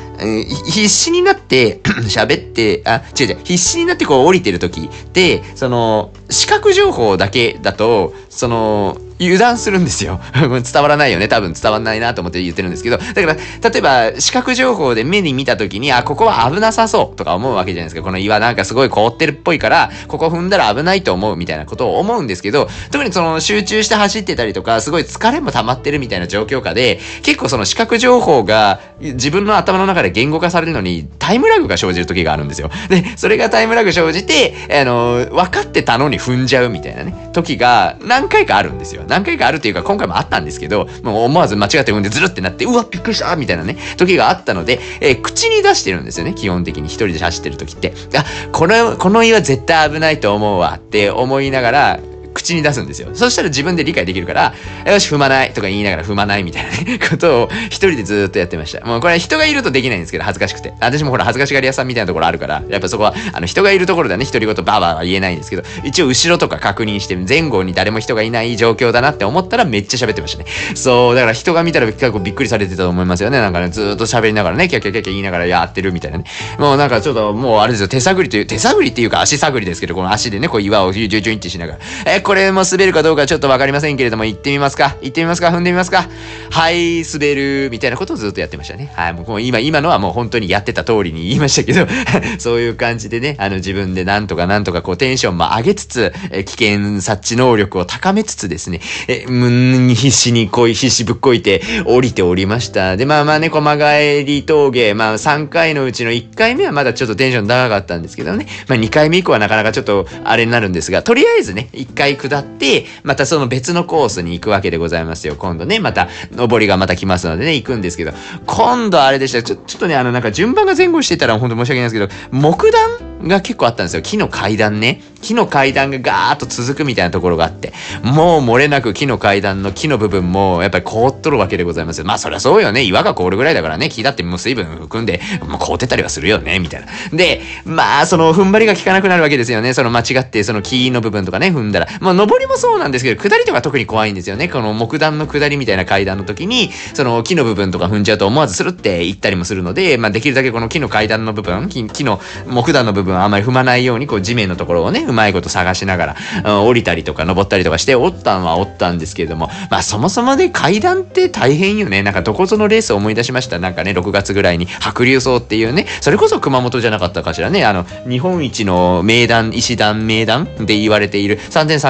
[0.66, 10.20] 必死になって 喋って、あ、違う違う、必死になってこう降りてる時って、その、視覚情報だけだと、その、油断するんですよ。
[10.34, 11.28] 伝わらないよね。
[11.28, 12.98] 多分伝わらないなと思って言ってるんですけど。
[12.98, 13.36] だから、
[13.70, 18.02] 例えば、視覚情報で目に見た時に、あ、ここは危なさそうとか思うわけじゃないですか。
[18.02, 32.70] この岩なんかすごい凍ってるっぽいから、ここ踏んだら危ないと思うみたいなことを思うんですけど、特にその集中して走ってたりとか、すごい疲れも溜まってるみたいな状況下で、結構その視覚情報が自分の頭の中で言語化されるのにタイムラグが生じる時があるんですよ。
[32.88, 39.04] で、それがタイムラグ生じて、あの、分かってたのに踏んじゃうみたいなね、時が何回かあるんですよ。
[39.12, 47.92] 何回かあるというか、今回もあったんですけど、もう思わず間違って踏んでズルってなって、うわ、びっくりしたみたいなね、時があったので、えー、口に出してるんですよね、基本的に一人で走ってる時って。
[48.16, 52.00] あ、この、この岩絶対危ないと思うわって思いながら、
[52.32, 53.08] 口に出すんですよ。
[53.14, 54.54] そしたら自分で理解できるから、
[54.86, 58.84] よし、踏まないとか言いながら踏まないみたいなね、 ことを一人でずっとやってました。
[58.86, 60.72] もうこれ人がいるとできないんですけど、恥ずかしくて。
[60.80, 70.46] 私もほら恥ずかしがり屋さんみたいなところあるから、やっぱそこは、あの人がいるところではね、独り言バーバーは言えないんですけど、一応後ろとか確認して、前後に誰も人がいない状況だなって思ったらめっちゃ喋ってましたね。
[70.74, 73.38] そう、だから人が見たら結構びっくりされてたと思いますよね。
[73.38, 76.24] なんかね、ずっと喋りながらね、キャキャキャキャ言いながらやってるみたいなね。
[76.58, 84.96] もうなんかちょっともうあれですよ、手探りという、手探りっていうか足探りですけど、この足でね、こう岩をジュジュジュンってしながら、えこれも滑るかどうかちょっとわかりませんけれども、行ってみますか。
[85.02, 85.48] 行ってみますか。
[85.48, 86.08] 踏んでみますか。
[86.50, 88.92] はい、滑る、みたいなことをずっとやってましたね。
[88.94, 91.86] はい、もう今、今のはもう本当にやってた通りに言いましたけど。
[92.38, 102.96] そういう感じでね、あの自分でなんとかなんとかこうテンションも上げつつ、え危険察知能力を高めつつですね、え、むん、必死にこい、必死ぶっこいて降りておりました。
[102.96, 115.36] で、まあまあね、駒帰り峠、まあ3回のうちの1回目はまだちょっとテンション高かったんですけどね、まあ2回目以降はなかなかちょっとあれになるんですが、とりあえずね、1回下って、またその別のコースに行くわけでございますよ。
[115.36, 118.12] 今度ね、また、登りがまた来ますのでね、行くんですけど、
[118.46, 119.42] 今度あれでした。
[119.42, 124.02] ちょ、ちょっとね、あの、なんか順番が前後してたら本当申し訳ないんですけど、木段が結構あったんですよ。
[124.02, 125.02] 木の階段ね。
[125.20, 127.72] 木の階段がガーッと続くみたいなところがあって、
[128.02, 132.04] もう漏れなく木の階段の木の部分もやっぱり凍っとるわけでございますよ。
[132.04, 132.82] まあそりゃそうよね。
[132.82, 136.88] 岩が凍るぐらいだからね、木だってもう水分含んで、もう凍ってたりはするよね、みたいな。
[137.16, 139.72] で、まあその踏ん張りが効かなくなるわけですよね。
[139.74, 141.86] その間違ってその木の部分とかね、踏んだら。
[142.02, 144.48] まあ登りもそうなんですけど、下りとか特に怖いんですよね。
[144.48, 162.02] この木段の下りみたいな階段の時に、その木の部分とか踏んじゃうと思わずスルって行ったりもするので、まあできるだけこの木の階段の部分、木の木段の部分はあまり踏まないように、こう地面のところをね、うまいこと探しながら、うん、降りたりとか登ったりとかしておったんはおったんですけれども、まあそもそもで階段って大変よね。
[162.02, 163.60] なんかどこぞのレースを思い出しました。
[163.60, 171.38] なんかね、6月ぐらいに白竜荘っていうね、それこそ熊本じゃなかったかしらね、あの、日本一の名段、石段、名段で言われている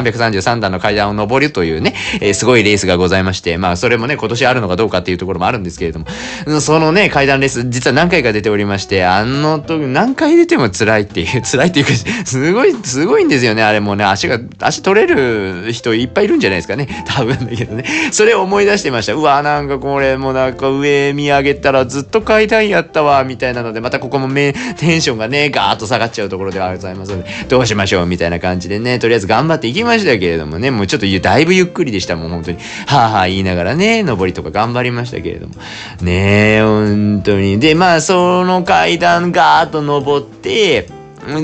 [0.03, 11.93] 333段の階段を登るというね、えー、すごいレースがございまして、まあそれもね、今年あるのかどうかっていうところもあるんですけれども、そのね、階段レース、実は何回か出ておりまして、あの時、何回出ても辛いっていう、 辛いっていうか、
[12.25, 17.05] すごい、すごいんですよね、あれもね、足が、足取れる人いっぱいいるんじゃないですかね。
[17.07, 17.85] 多分だけどね。
[18.11, 19.15] それを思い出してました。
[19.15, 32.17] うわ、なんかこれもなんか上見上げたらずっと階段やったわ、みたいなので、またここもテンションがね、ガーッと下がっちゃうところではございますので、どうしましょうみたいな感じでね、とりあえず頑張っていきまましたけれどもね、もうちょっとだいぶゆっくりでした。
[32.17, 35.55] もう本当に、はあはあ言いながらね、登りとか頑張りましたけれども。
[36.01, 37.61] ねえ、本当に。
[37.61, 40.88] で、まあ、その階段ガーッと登って、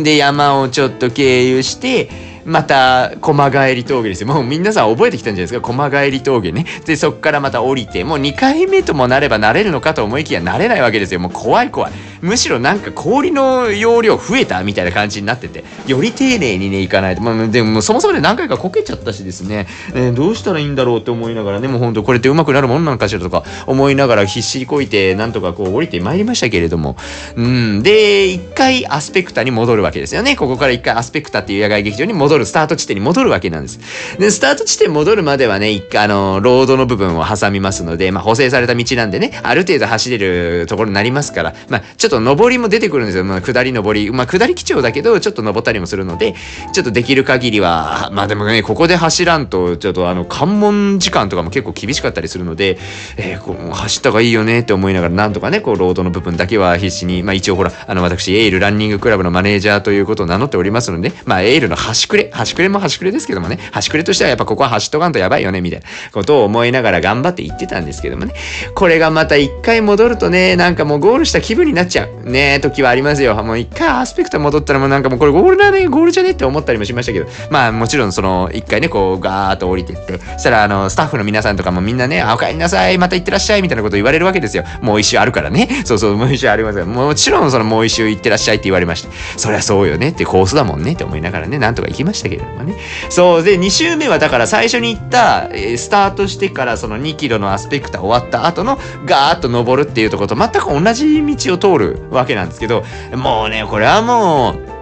[0.03, 4.29] で、山をちょっと経由して、また駒帰り峠ですよ。
[4.29, 5.61] もう皆さん覚えてきたんじゃないですか？
[5.61, 6.65] 駒帰り峠ね。
[6.87, 11.21] でそこからまた降りてもう2回目ともなればなれるのかと思いきやなれないわけですよ。
[11.21, 11.93] もう怖い怖い。
[12.23, 15.63] むしろなんか氷の容量増えたみたいな感じになってて。
[15.87, 21.69] より丁寧にねいかないと、まあ、でもそもそもで何回かこけちゃったしですね、えー、どうしたらいいんだろうって思いながらね。
[21.69, 26.97] もうほんとこれってうまくなるもんなのかしらとか思いながら必死にこいてなんとかこう降りてまいりましたけれども。
[27.37, 27.83] うん。
[27.83, 30.35] で一回アスペクタに戻るわけですよね。
[30.35, 33.81] ここから一回アスペクタっていう野外劇場に戻るスタート地点に戻るわけなんです
[34.19, 43.25] でスタート地点戻るまではね一回あのロードの部分を挟みますので、まあ、補正された道なんでねある程度走れるところになりますからまあちょっと上りも出てくるんですよ。
[43.25, 44.11] まあ、下り上り。
[44.11, 46.35] まあ、下り基調だけど、ちょっと登ったりもするので、
[46.73, 52.79] ちょっとできる限りは、まあでもね、ここで走らんと、ちょっとあの、関門時間とかも結構厳しかったりするので、
[53.17, 68.35] えー、こう走った方がいいよねって思いながら、なんとかね、こう、ロードの部分だけは必死に、まあ一応ほら、あの、私、エイルランニングクラブのマネージャーということを名乗っておりますので、まあ、エイルの端くれ、端くれも端くれですけどもね、端くれとしてはやっぱここは走っとかんとやばいよね、みたいなことを思いながら頑張って言ってたんですけどもね、
[68.75, 72.31] これがまた一回戻るとね、なんかもうゴールした気分になっちゃう。
[72.31, 73.35] ね、時はありますよ。
[73.43, 84.65] もう一回アスペクト戻ったらもうなんかもうこれゴールだね、ゴールじゃねって思ったりもしましたけど、まあもちろんその一回ね、こうガーッと降りてって、そしたらあのスタッフの皆さんとかもみんなね、あ、お帰りなさい、また行ってらっしゃいみたいなこと言われるわけですよ。
[84.83, 85.69] もう一周あるからね。
[85.85, 86.87] そうそう、もう一周ありますから。
[86.87, 89.09] もちろんそのもう一周行ってらっしゃいって言われました。
[89.37, 92.75] そりゃそうよねってコースだもんねって思いながらね、なんとか行きまましたけれどもね。
[93.09, 102.85] そう、で、2周目はだから最初に行った、え、スタートしてからその2キロのアスペクター終わった後のガーッと登るっていうとこと全く同じ道を通るわけなんですけど、
[103.15, 104.79] もうね、これはもう、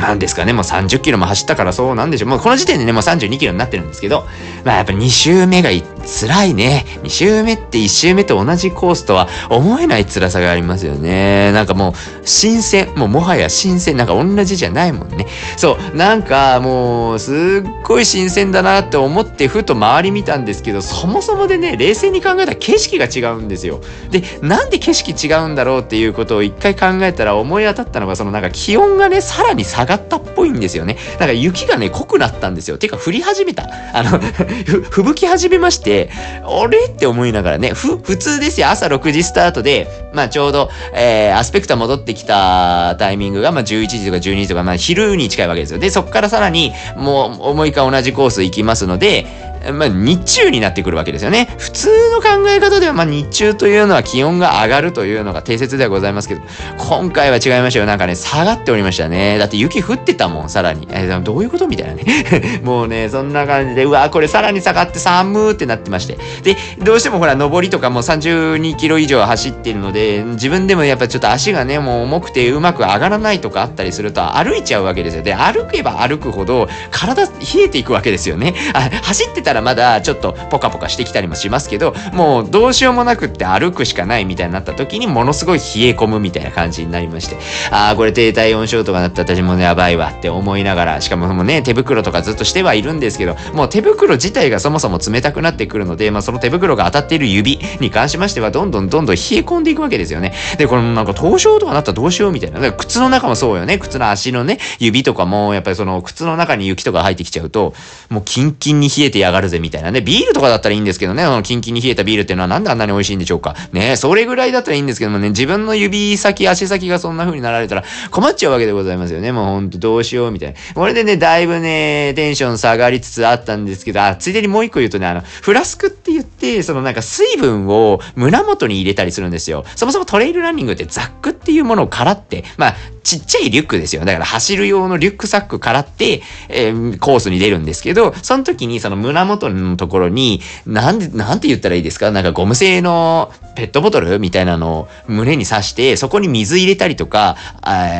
[0.00, 2.30] なんですかね、もう30キロも走ったからそうなんでしょう。
[2.30, 4.26] もうこの時点でね、もう32キロになってるんですけど、
[4.64, 5.70] まあやっぱ2周目が
[6.10, 6.84] 辛いね。
[7.02, 11.52] 2周目って1周目と同じコースとは思えない辛さがありますよね。
[11.52, 11.92] なんかもう、
[12.26, 12.92] 新鮮。
[12.96, 13.96] もうもはや新鮮。
[13.96, 15.26] なんか同じじゃないもんね。
[15.56, 15.96] そう。
[15.96, 17.36] なんかもう、すっ
[17.84, 23.80] ごい新鮮だなって思ってふと周り見たんですけど、そもそもでね、冷静に考えたら景色が違うんですよ。
[24.10, 30.96] で、なんで景色違うんだろうっていうことを一回考えたら思い当たったのが、そのなんか気温がね、さらに下がったっぽいんですよね。
[31.20, 32.78] なんか雪がね、濃くなったんですよ。
[32.78, 33.68] てか降り始めた。
[33.92, 34.18] あの
[34.90, 36.86] 吹雪き始めまして、あれ？
[36.86, 38.68] って思いながらね、ふ、普通ですよ。
[38.70, 45.78] 朝6時スタートで、まあちょうど、えー、アスペクタ戻ってきたタイミングが、まあ11時とか12時とか、まあ昼に近いわけですよ。
[45.78, 49.26] で、そこからさらに、もう思いか同じコース行きますので、
[49.72, 51.54] まあ、日中になってくるわけですよね。
[51.58, 56.42] 普通の考え方では、まあ、日中というのは気温が上がるというのが定説ではございますけど、
[56.78, 57.86] 今回は違いましたよ。
[57.86, 59.38] なんかね、下がっておりましたね。
[59.38, 60.88] だって雪降ってたもん、さらに。
[60.90, 62.60] えー、どういうことみたいなね。
[62.64, 66.18] もうね、そんな感じで、うわ、これさらに下がって寒ーってなってまして。
[66.42, 75.22] で、どうしてもほら、上りとかも32キロ以上走ってるので、自分でもやっぱちょっと足がね、もう重くてうまく上がらないとかあったりすると、歩いちゃうわけですよ。
[75.22, 77.30] で、歩けば歩くほど、体冷
[77.64, 78.54] えていくわけですよね。
[78.72, 87.36] あ走ってたらまだちょっとポカポカしてきたりもしますけど、もうどうしようもなくって歩くしかないみたいになった時にものすごい冷え込むみたいな感じになりまして、
[87.70, 100.32] ああ、これ低体温症とかなったら私も、やばいわって思いながら、しかももうね、手袋とかずっとしてはいるんですけど、もう手袋自体がそもそも冷たくなってくるので、まあその手袋が当たっている指に関しましては、どんどんどんどん冷え込んでいくわけですよね。
[100.58, 102.60] で、このなんか凍傷とかなったらどうしようみたいな。
[102.60, 103.78] だか靴の中もそうよね。
[103.78, 107.74] 靴の足のね、指とかも、やっぱりその靴の中に雪とか入ってきちゃうと、
[108.08, 110.00] もうキンキンに冷えてやがるるぜみたいなね。
[110.00, 113.54] ビールとかだったらいいんですけどね、あの、キンキンに冷えたビールっていうのはなんであんなに美味しいんでしょうか。
[113.72, 119.32] ねそれぐらいだったらいいんですけどもね、自分の指先、足先がそんな風になられたら困っちゃうわけでございますよね。
[119.32, 120.58] もうほんとどうしようみたいな。
[120.74, 129.64] これでね、だいぶね、テンション下がりつつあったんですけど、あ、ついでにもう一個言うとね、あの、フラスクって言って、そのなんか水分を胸元に入れたりするんですよ。
[129.76, 134.04] そもそもトレイルランニングってザックっていうものをからって、まあ、ちっちゃいリュックですよ。
[134.04, 142.10] だから走る用のリュックサックからって、えー、コースに出るんですけど、その時にその胸元元のところに、なんで、なんて言ったらいいですか？
[142.10, 147.36] なんかゴム製のペットボトルみたいなのを胸に刺して、そこに水入れたりとか、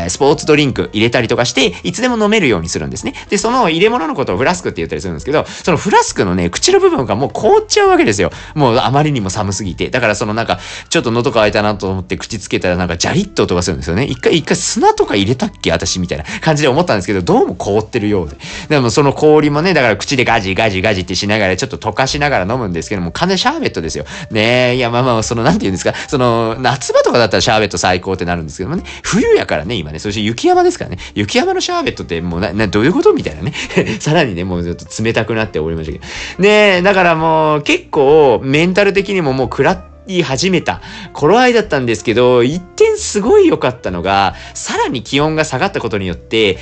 [0.09, 3.15] スポーツドリンク入れたりとかして、いつでも飲めるようにするんですね。
[3.29, 8.31] で、その入れ物のことをフラスクって言ったりするんですけど、そのフラスクのね、口の部分がもう凍っちゃうわけですよ。
[8.55, 9.91] もうあまりにも寒すぎて。
[9.91, 10.59] だからそのなんか、
[10.89, 14.05] ちょっと喉乾いたなと思って口つけたらなんかジャリッと音がするんですよね。
[14.05, 15.71] 一回、一回砂とか入れたっけ？
[15.71, 18.37] 私みたいな感じで思ったんですけど、どうも凍ってるようで。
[18.69, 24.05] でもその氷もね、だから口でガジガジガジってしながらちょっと溶かしながら飲むんですけども、完全シャーベットですよ。
[24.31, 33.53] ねえ、いやまあまあ、そのなんて言うんですか、その、夏場とかだったらシャーベット最高ってなるんですけどもね、冬やからね、今ね、そして雪山ですからね、雪山のシャーベットってもうな、な、どういうことみたいなね。
[34.01, 36.43] さらにね、もうちょっと冷たくなっておりましたけど。
[36.43, 40.81] で、だからもう結構メンタル的にももう食らって、い始めた
[41.13, 46.59] 頃合いだったんですけど、一点すごい良かったのが、さらに気温が下がったことによって、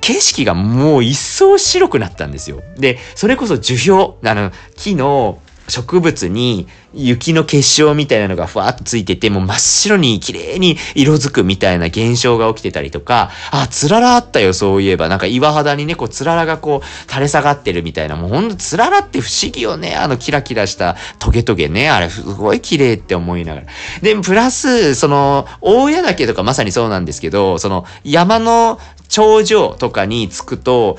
[0.00, 2.62] 景色がもう一層白くなったんですよ。
[2.76, 5.40] で、それこそ樹氷、あの、木の
[5.70, 15.08] 植物に雪の結晶みたいなのがふわっとついてて、もう真っ白に綺麗に色づくみたいな現象が起きてたりとか、あ、つららあったよ、そういえば。
[15.08, 19.94] なんか岩肌にね、こう、つららがこう、垂れ下がってるみたいな、もうほんとつららって不思議よね。
[19.94, 21.88] あのキラキラしたトゲトゲね。
[21.88, 23.66] あれ、すごい綺麗って思いながら。
[24.02, 30.98] で、プラス、その、大谷岳とかまさにそうなんですけど、その、山の頂上とかに着くと、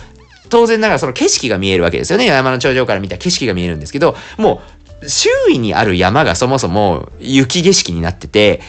[0.51, 2.25] 当然ながらその景色が見えるわけですよね。
[2.25, 4.61] 山の頂上から見た景色が見えるんですけど、も
[5.01, 8.61] う周囲にある山がそもそも雪景色になってて、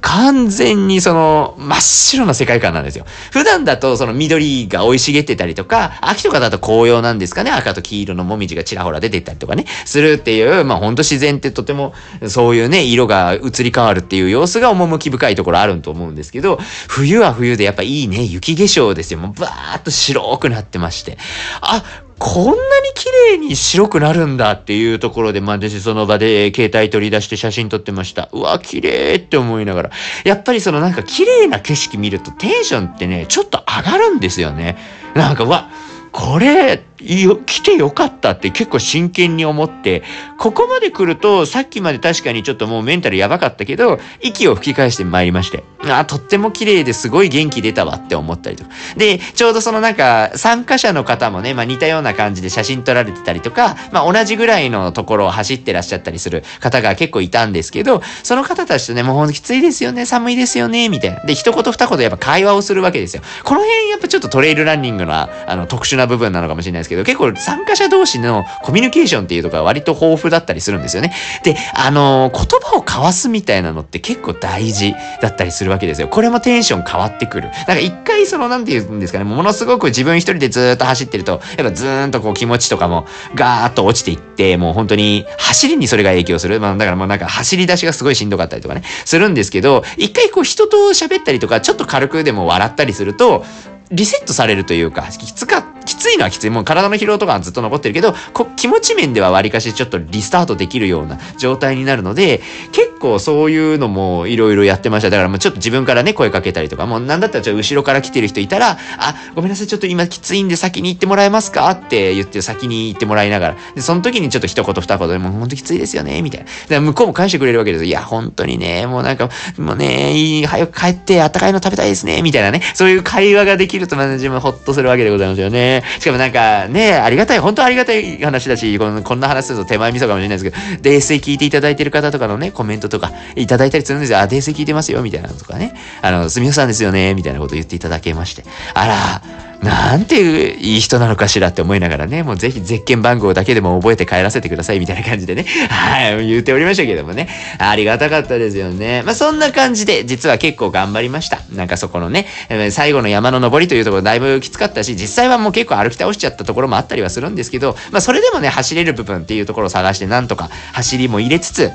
[0.00, 3.04] 完全にその真っ白な世界観なんですよ。
[3.30, 11.94] 普段だとその緑が生い茂ってたりとか、秋とかだと紅葉なんですかね、赤と黄色のもみじがちらほら出てったりとかね、するっていう、まあほんと自然ってとても
[12.28, 16.58] そういうね、色が移り変わるっていう様子が趣深いところあると思うんですけど、
[16.88, 19.18] 冬は冬でやっぱいいね、雪化粧ですよ。
[19.18, 21.18] もうバーっと白くなってまして。
[21.60, 21.82] あ、
[22.24, 22.56] こんなに
[22.94, 28.28] 綺麗に白くなるんだっていうところで、まあ私その場で携帯取り出して写真撮ってました。
[28.32, 29.90] うわ、綺麗って思いながら。
[30.24, 34.78] やっぱりそのなんか綺麗な景色見るとテンションってね、ちょっと上がるんですよね。
[35.16, 35.68] なんか、うわ、
[36.12, 40.02] これ、来てよかったって結構真剣に思って、
[40.38, 48.70] ここまで来ると、さっきまで確かにちょっともうメンタルやばかったけど、息を吹き返して参りまして、あ、とっても綺麗ですごい元気出たわって思ったりとか。
[48.96, 61.20] で、ちょうどそのなんか、参加者の方もね、まあ似たような感じで写真撮られてたりとか、まあ同じぐらいのところを走ってらっしゃったりする方が結構いたんですけど、その方たちとね、もうほんときついですよね、寒いですよね、みたいな。
[61.20, 63.22] で、一言二言やっぱ会話をするわけですよ。
[63.42, 71.12] この辺やっぱちょっとトレイルランニングのあの特殊な部分なのかもしれないですけど、けど結構参加者同士のコミュニケーションっていうところは割と豊富だったりするんですよね。
[71.44, 76.08] で、あのー、言葉を交わすみたいなのって結構大事だったりするわけですよ。
[76.08, 77.48] これもテンション変わってくる。
[77.66, 86.60] なんか一回その、なんて言うんですかね、ものすごく自分一人でずーっと走ってると、やっぱずーんとこう気持ちとかもガーッと落ちていって、もう本当に走りにそれが影響する。
[86.60, 93.44] まあだからもうなんか走り出しがすごいしんどかったりとかね、するんですけど、一回こう人と喋ったりとか、ちょっと軽くでも笑ったりすると、
[93.90, 96.50] リセットされるというか、きつかった、きついのはきつい。
[96.50, 102.40] もう体の疲労とかはずっと残ってるけど、こ気持ち面では割かしちょっとリスタートできるような状態になるので、
[102.72, 105.10] 結構そういうのもいろいろやってました。
[105.10, 111.70] だからもうちょっと自分からね、声かけたりとか、もうなんだったらちょっと後ろから来てる人いたら、あ、ごめんなさい、ちょっと今きついんで先に行ってもらえますか？
[111.70, 116.46] って言って先に行ってもらいながら、で、その時にちょっと一言二言でもうほんときついですよね、みたいな。
[116.68, 117.88] で、向こうも返してくれるわけですよ。
[117.88, 122.62] いや、本当にね、もうなんか、もうね、いい、早く帰ってあったかいの食べたいですね、みたいなね。
[122.74, 125.71] そういう会話ができると、まあ自分ほっとするわけでございますよね。
[125.98, 134.18] しかもなんかね、ありがたい、本当ありがたい話だし、このこんな話すると手前味噌かもしれないですけど、泥酔聞いていただいてる方とかのね、コメントとかいただいたりするんですよ。
[134.18, 135.74] あ、泥酔聞いてますよ、みたいなのとかね。
[136.02, 138.44] あの、すみませんですよね、みたいなこと言っていただけまして。
[138.74, 139.22] あら、
[139.62, 149.02] なんていい人なのかしらって思いながらね、もうぜひゼッケン番号だけでも覚えて帰らせてくださいみたいな感じでね、 はい、言っておりましたけどもね、ありがたかったですよね。
[149.04, 151.38] まあそんな感じで、実は結構頑張りました。
[151.54, 152.26] なんかそこのね、
[152.70, 161.70] 最後の山の登りというところだいぶきつかったし、実際はもう結構歩き倒しちゃったところもあったりはするんですけど、まあそれでもね、走れる部分っていうところを探してなんとか走りも入れつつ、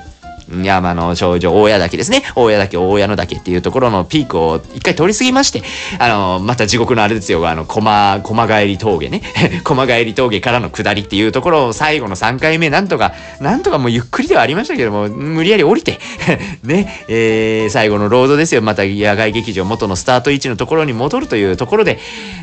[0.64, 2.24] 山の頂上、大谷岳ですね。
[2.36, 5.62] 大谷岳、大谷の岳っていうところのピークを一回通り過ぎまして、
[6.00, 9.22] あの、また地獄のあれですよ、あの、駒、駒帰り峠ね。
[9.64, 16.00] 駒帰り峠からの下りっていうところを最後の3回目、なんとか、なんとかもうゆっくりではありましたけども、無理やり降りて。
[16.64, 18.62] ね、えー、最後のロードですよ。
[18.62, 22.00] また野外劇場元のスタート位置のところに戻るというところで、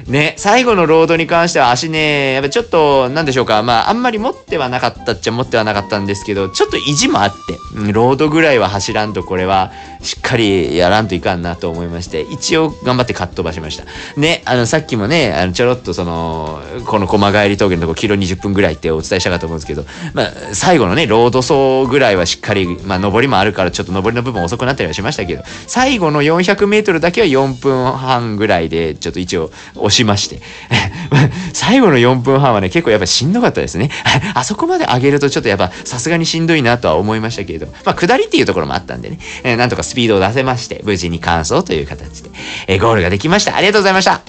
[0.06, 7.58] ね、最後のロードに関しては足ね、やっぱちょっと、なんでしょうか、まあ、あんまり持ってはなかったっちゃ持ってはなかったんですけど、ちょっと意地もあって、
[7.94, 9.72] ロードぐらいは走らんとこれは
[10.04, 13.84] しっかりやらんといかんなと思いまして、一応頑張ってかっ飛ばしました。
[14.20, 30.40] ね、あの、さっきもね、あの、ちょろっとその、この駒帰り峠のとこキロ20分ぐらいってお伝えしたかと思うんですけど、まあ、最後のね、ロード走ぐらいはしっかり、まあ、上りもあるからちょっと上りの部分遅くなったりはしましたけど、最後の400メートルだけは4分半ぐらいで、ちょっと一応押しまして、
[31.52, 33.90] 最後の4分半はね、結構やっぱしんどかったですね。
[34.34, 42.30] あそこまで上げるとちょっとやっぱさすがにしんどいなとは思いましたけれど、まあ、下りっていうところもあったんでね、えー、なんとかスピードを出せまして、無事に完走という形で、
[42.66, 43.54] えー、ゴールができました。
[43.54, 44.22] ありがとうございました。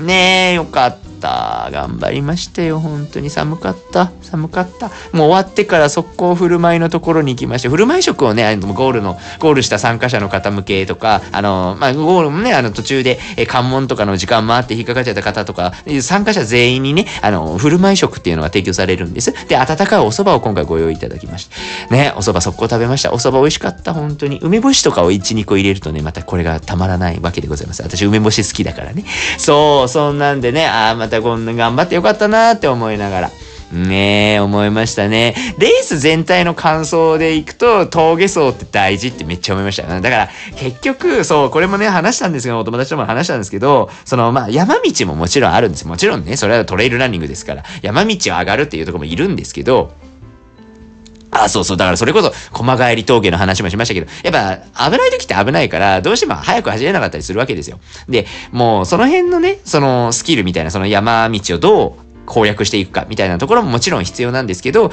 [0.00, 1.13] ねえ、よかった。
[1.24, 1.70] た。
[1.70, 2.78] 頑張りましたよ。
[2.78, 4.12] 本当に寒かった。
[4.20, 4.88] 寒かった。
[4.88, 15.72] もう終わってから速攻振る舞いのところに行きまして、振る舞い食をね、あのゴールの、ゴールした参加者の方向けとか、あの、まあ、ゴールもね、あの途中で、え関門とかの時間もあって引っかかっちゃった方とか、
[16.02, 19.32] 参加者全員にね、あの、振る舞い食っていうのが提供されるんです。
[19.48, 21.48] で、温かいお蕎麦を今回ご用意いただきまし
[21.88, 21.94] た。
[21.94, 23.12] ね、お蕎麦速攻食べました。
[23.12, 24.38] お蕎麦美味しかった、本当に。
[24.42, 27.82] 梅干しとかを1、2個入れるとね、またこれがたまらないわけでございます。
[27.82, 29.04] 私、梅干し好きだからね。
[29.38, 33.30] そう、そんなんでね、ああ、またこんな頑張ってよかったなって思いながら。
[33.72, 35.34] ねえ、思いましたね。
[35.58, 40.00] レース全体の感想でいくと、峠走って大事ってめっちゃ思いました。
[40.00, 45.88] だから、結局、そう、これもね、話したんですけど、お友達とも話したんですけど、その、まあ、山道ももちろんあるんです。
[45.88, 49.92] もちろんね、それはトレイルランニングですから、山道を上がるっていうとこもいるんですけど、
[51.34, 51.76] あ、そうそう。
[51.76, 54.32] だからそれこそ、駒返り峠の話もしましたけど、やっ
[54.74, 57.80] ぱ危ない時って危ないから、どうしても早く走れなかったりするわけですよ。
[58.08, 64.90] で、もうその辺のね、そのスキルみたいな、その山道をどう攻略していくかみたいなところももちろん必要なんですけど、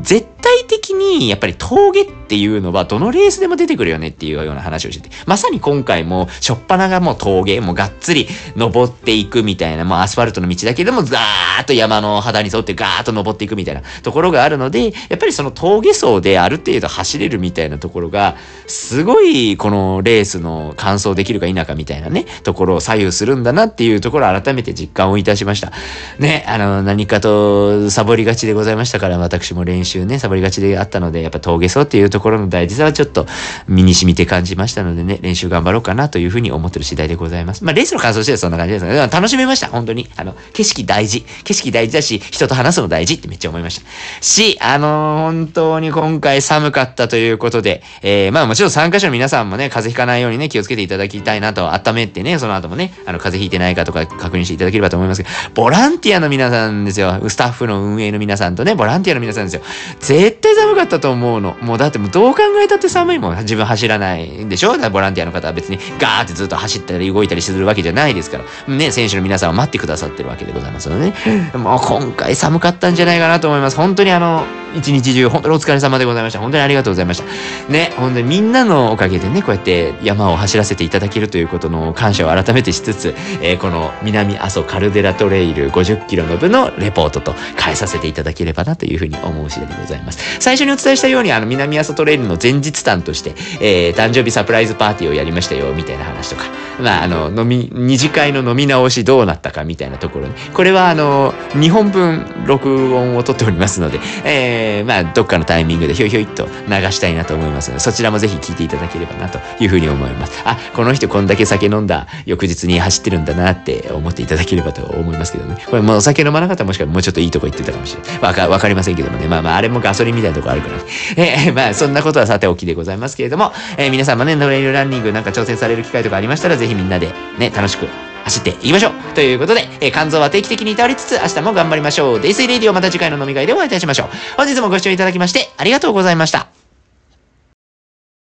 [0.00, 25.72] 絶対的にやっぱり峠っていうのはどのレースでも出てくるよねっていうような話をしてて、まさに今回もしょっぱながもう峠、もうがっつり登っていくみたいな、もうアスファルトの道だけでもザーッと山の肌に沿ってガーッと登っていくみたいなところがあるので、やっぱりその峠走である程度走れるみたいなところが、すごいこのレースの完走できるか否かみたいなね、ところを左右するんだなっていうところを改めて実感をいたしました。
[26.18, 33.26] ね、あの、何かとサボりがちでございましたから、私も練習ね、サボりがちであったので、やっぱ峠走っていうところの大事さはちょっと
[33.68, 37.64] 身に染みて感じましたのでね、練習頑張ろうかなというふうに思ってる次第でございます。
[37.64, 38.96] まあ、レースの感想としてはそんな感じですね。
[39.08, 40.08] 楽しめました、本当に。
[40.16, 41.24] あの、景色大事。
[41.44, 43.86] 景色大事だし、人と話すの大事ってめっちゃ思いました。
[44.20, 57.28] し、あのー、本当に今回寒かったということで、えー、まあもちろん参加者の皆さんもね、風邪ひかないようにね、気をつけていただきたいなと、温めてね、その後もね、あの、風邪ひいてないかとか確認していただければと思いますけど、ボランティアの皆さんんですよ。
[57.28, 59.62] スタッフの運営の皆さんとね、ボランティアの皆さんですよ。
[60.00, 61.56] 絶対寒かったと思うの。
[61.62, 63.36] もうだってもうどう考えたって寒いもん。
[63.38, 64.72] 自分走らないんでしょ？
[64.72, 68.74] だからボランティアの方は別にガーってずっと走ったり動いたりするわけじゃないですから。
[68.74, 71.52] ね、選手の皆さんを待ってくださってるわけでございますのでね。
[71.54, 73.76] もう今回寒かったんじゃないかなと思います。
[73.76, 74.44] 本当にあの、
[74.76, 76.38] 一日中、本当にお疲れ様でございました。
[76.38, 77.72] 本当にありがとうございました。
[77.72, 90.40] ね、本当にみんなのおかげでね、こうやって山を走らせていただけるということの感謝を改めてしつつ、えー、この南阿蘇カルデラトレイル50キロの部のレポートと変えさせていただければなというふうに思う次第でございます。
[90.40, 96.44] 最初にお伝えしたように、あの、南阿蘇トレイルの前日談として、えー、誕生日サプライズパーティーをやりましたよ、みたいな話とか、
[96.80, 110.42] まあ、あの、飲み、二次会の飲み直しどうなったかみたいなところに、これはあの、2本分録音を取っておりますので、えー、まあ、どっかのタイミングでひょいひょいっと流したいなと思いますので、そちらもぜひ聞いていただければなというふうに思います。
[110.44, 115.62] あ、この人こんだけ酒飲んだ翌日に走ってるんだなって思っていただければと思いますけどね。
[115.66, 118.20] これもうお酒飲まなかったらもしかしたらもうちょっといいとこ行ってたかもしれない。
[118.20, 119.26] わか、わかりませんけどもね。
[119.28, 120.84] まあまあ、あれもガソリンみたいなとこあるから、ね。
[121.16, 127.86] えー、まあ、そんなことはさておきでございますけれども、えー、皆さんもね、トレイルランニングなんか挑戦される機会とかありましたら、ぜひみんなでね、楽しく
[128.24, 132.20] 走っていきましょうということで、えー、肝臓は定期的にいたわりつつ、明日も頑張りましょう。
[132.20, 134.08] デイスイレディオまた次回の飲み会でお会いいたしましょう。
[134.36, 136.59] 本日もご視聴いただきまして、ありがとうございました。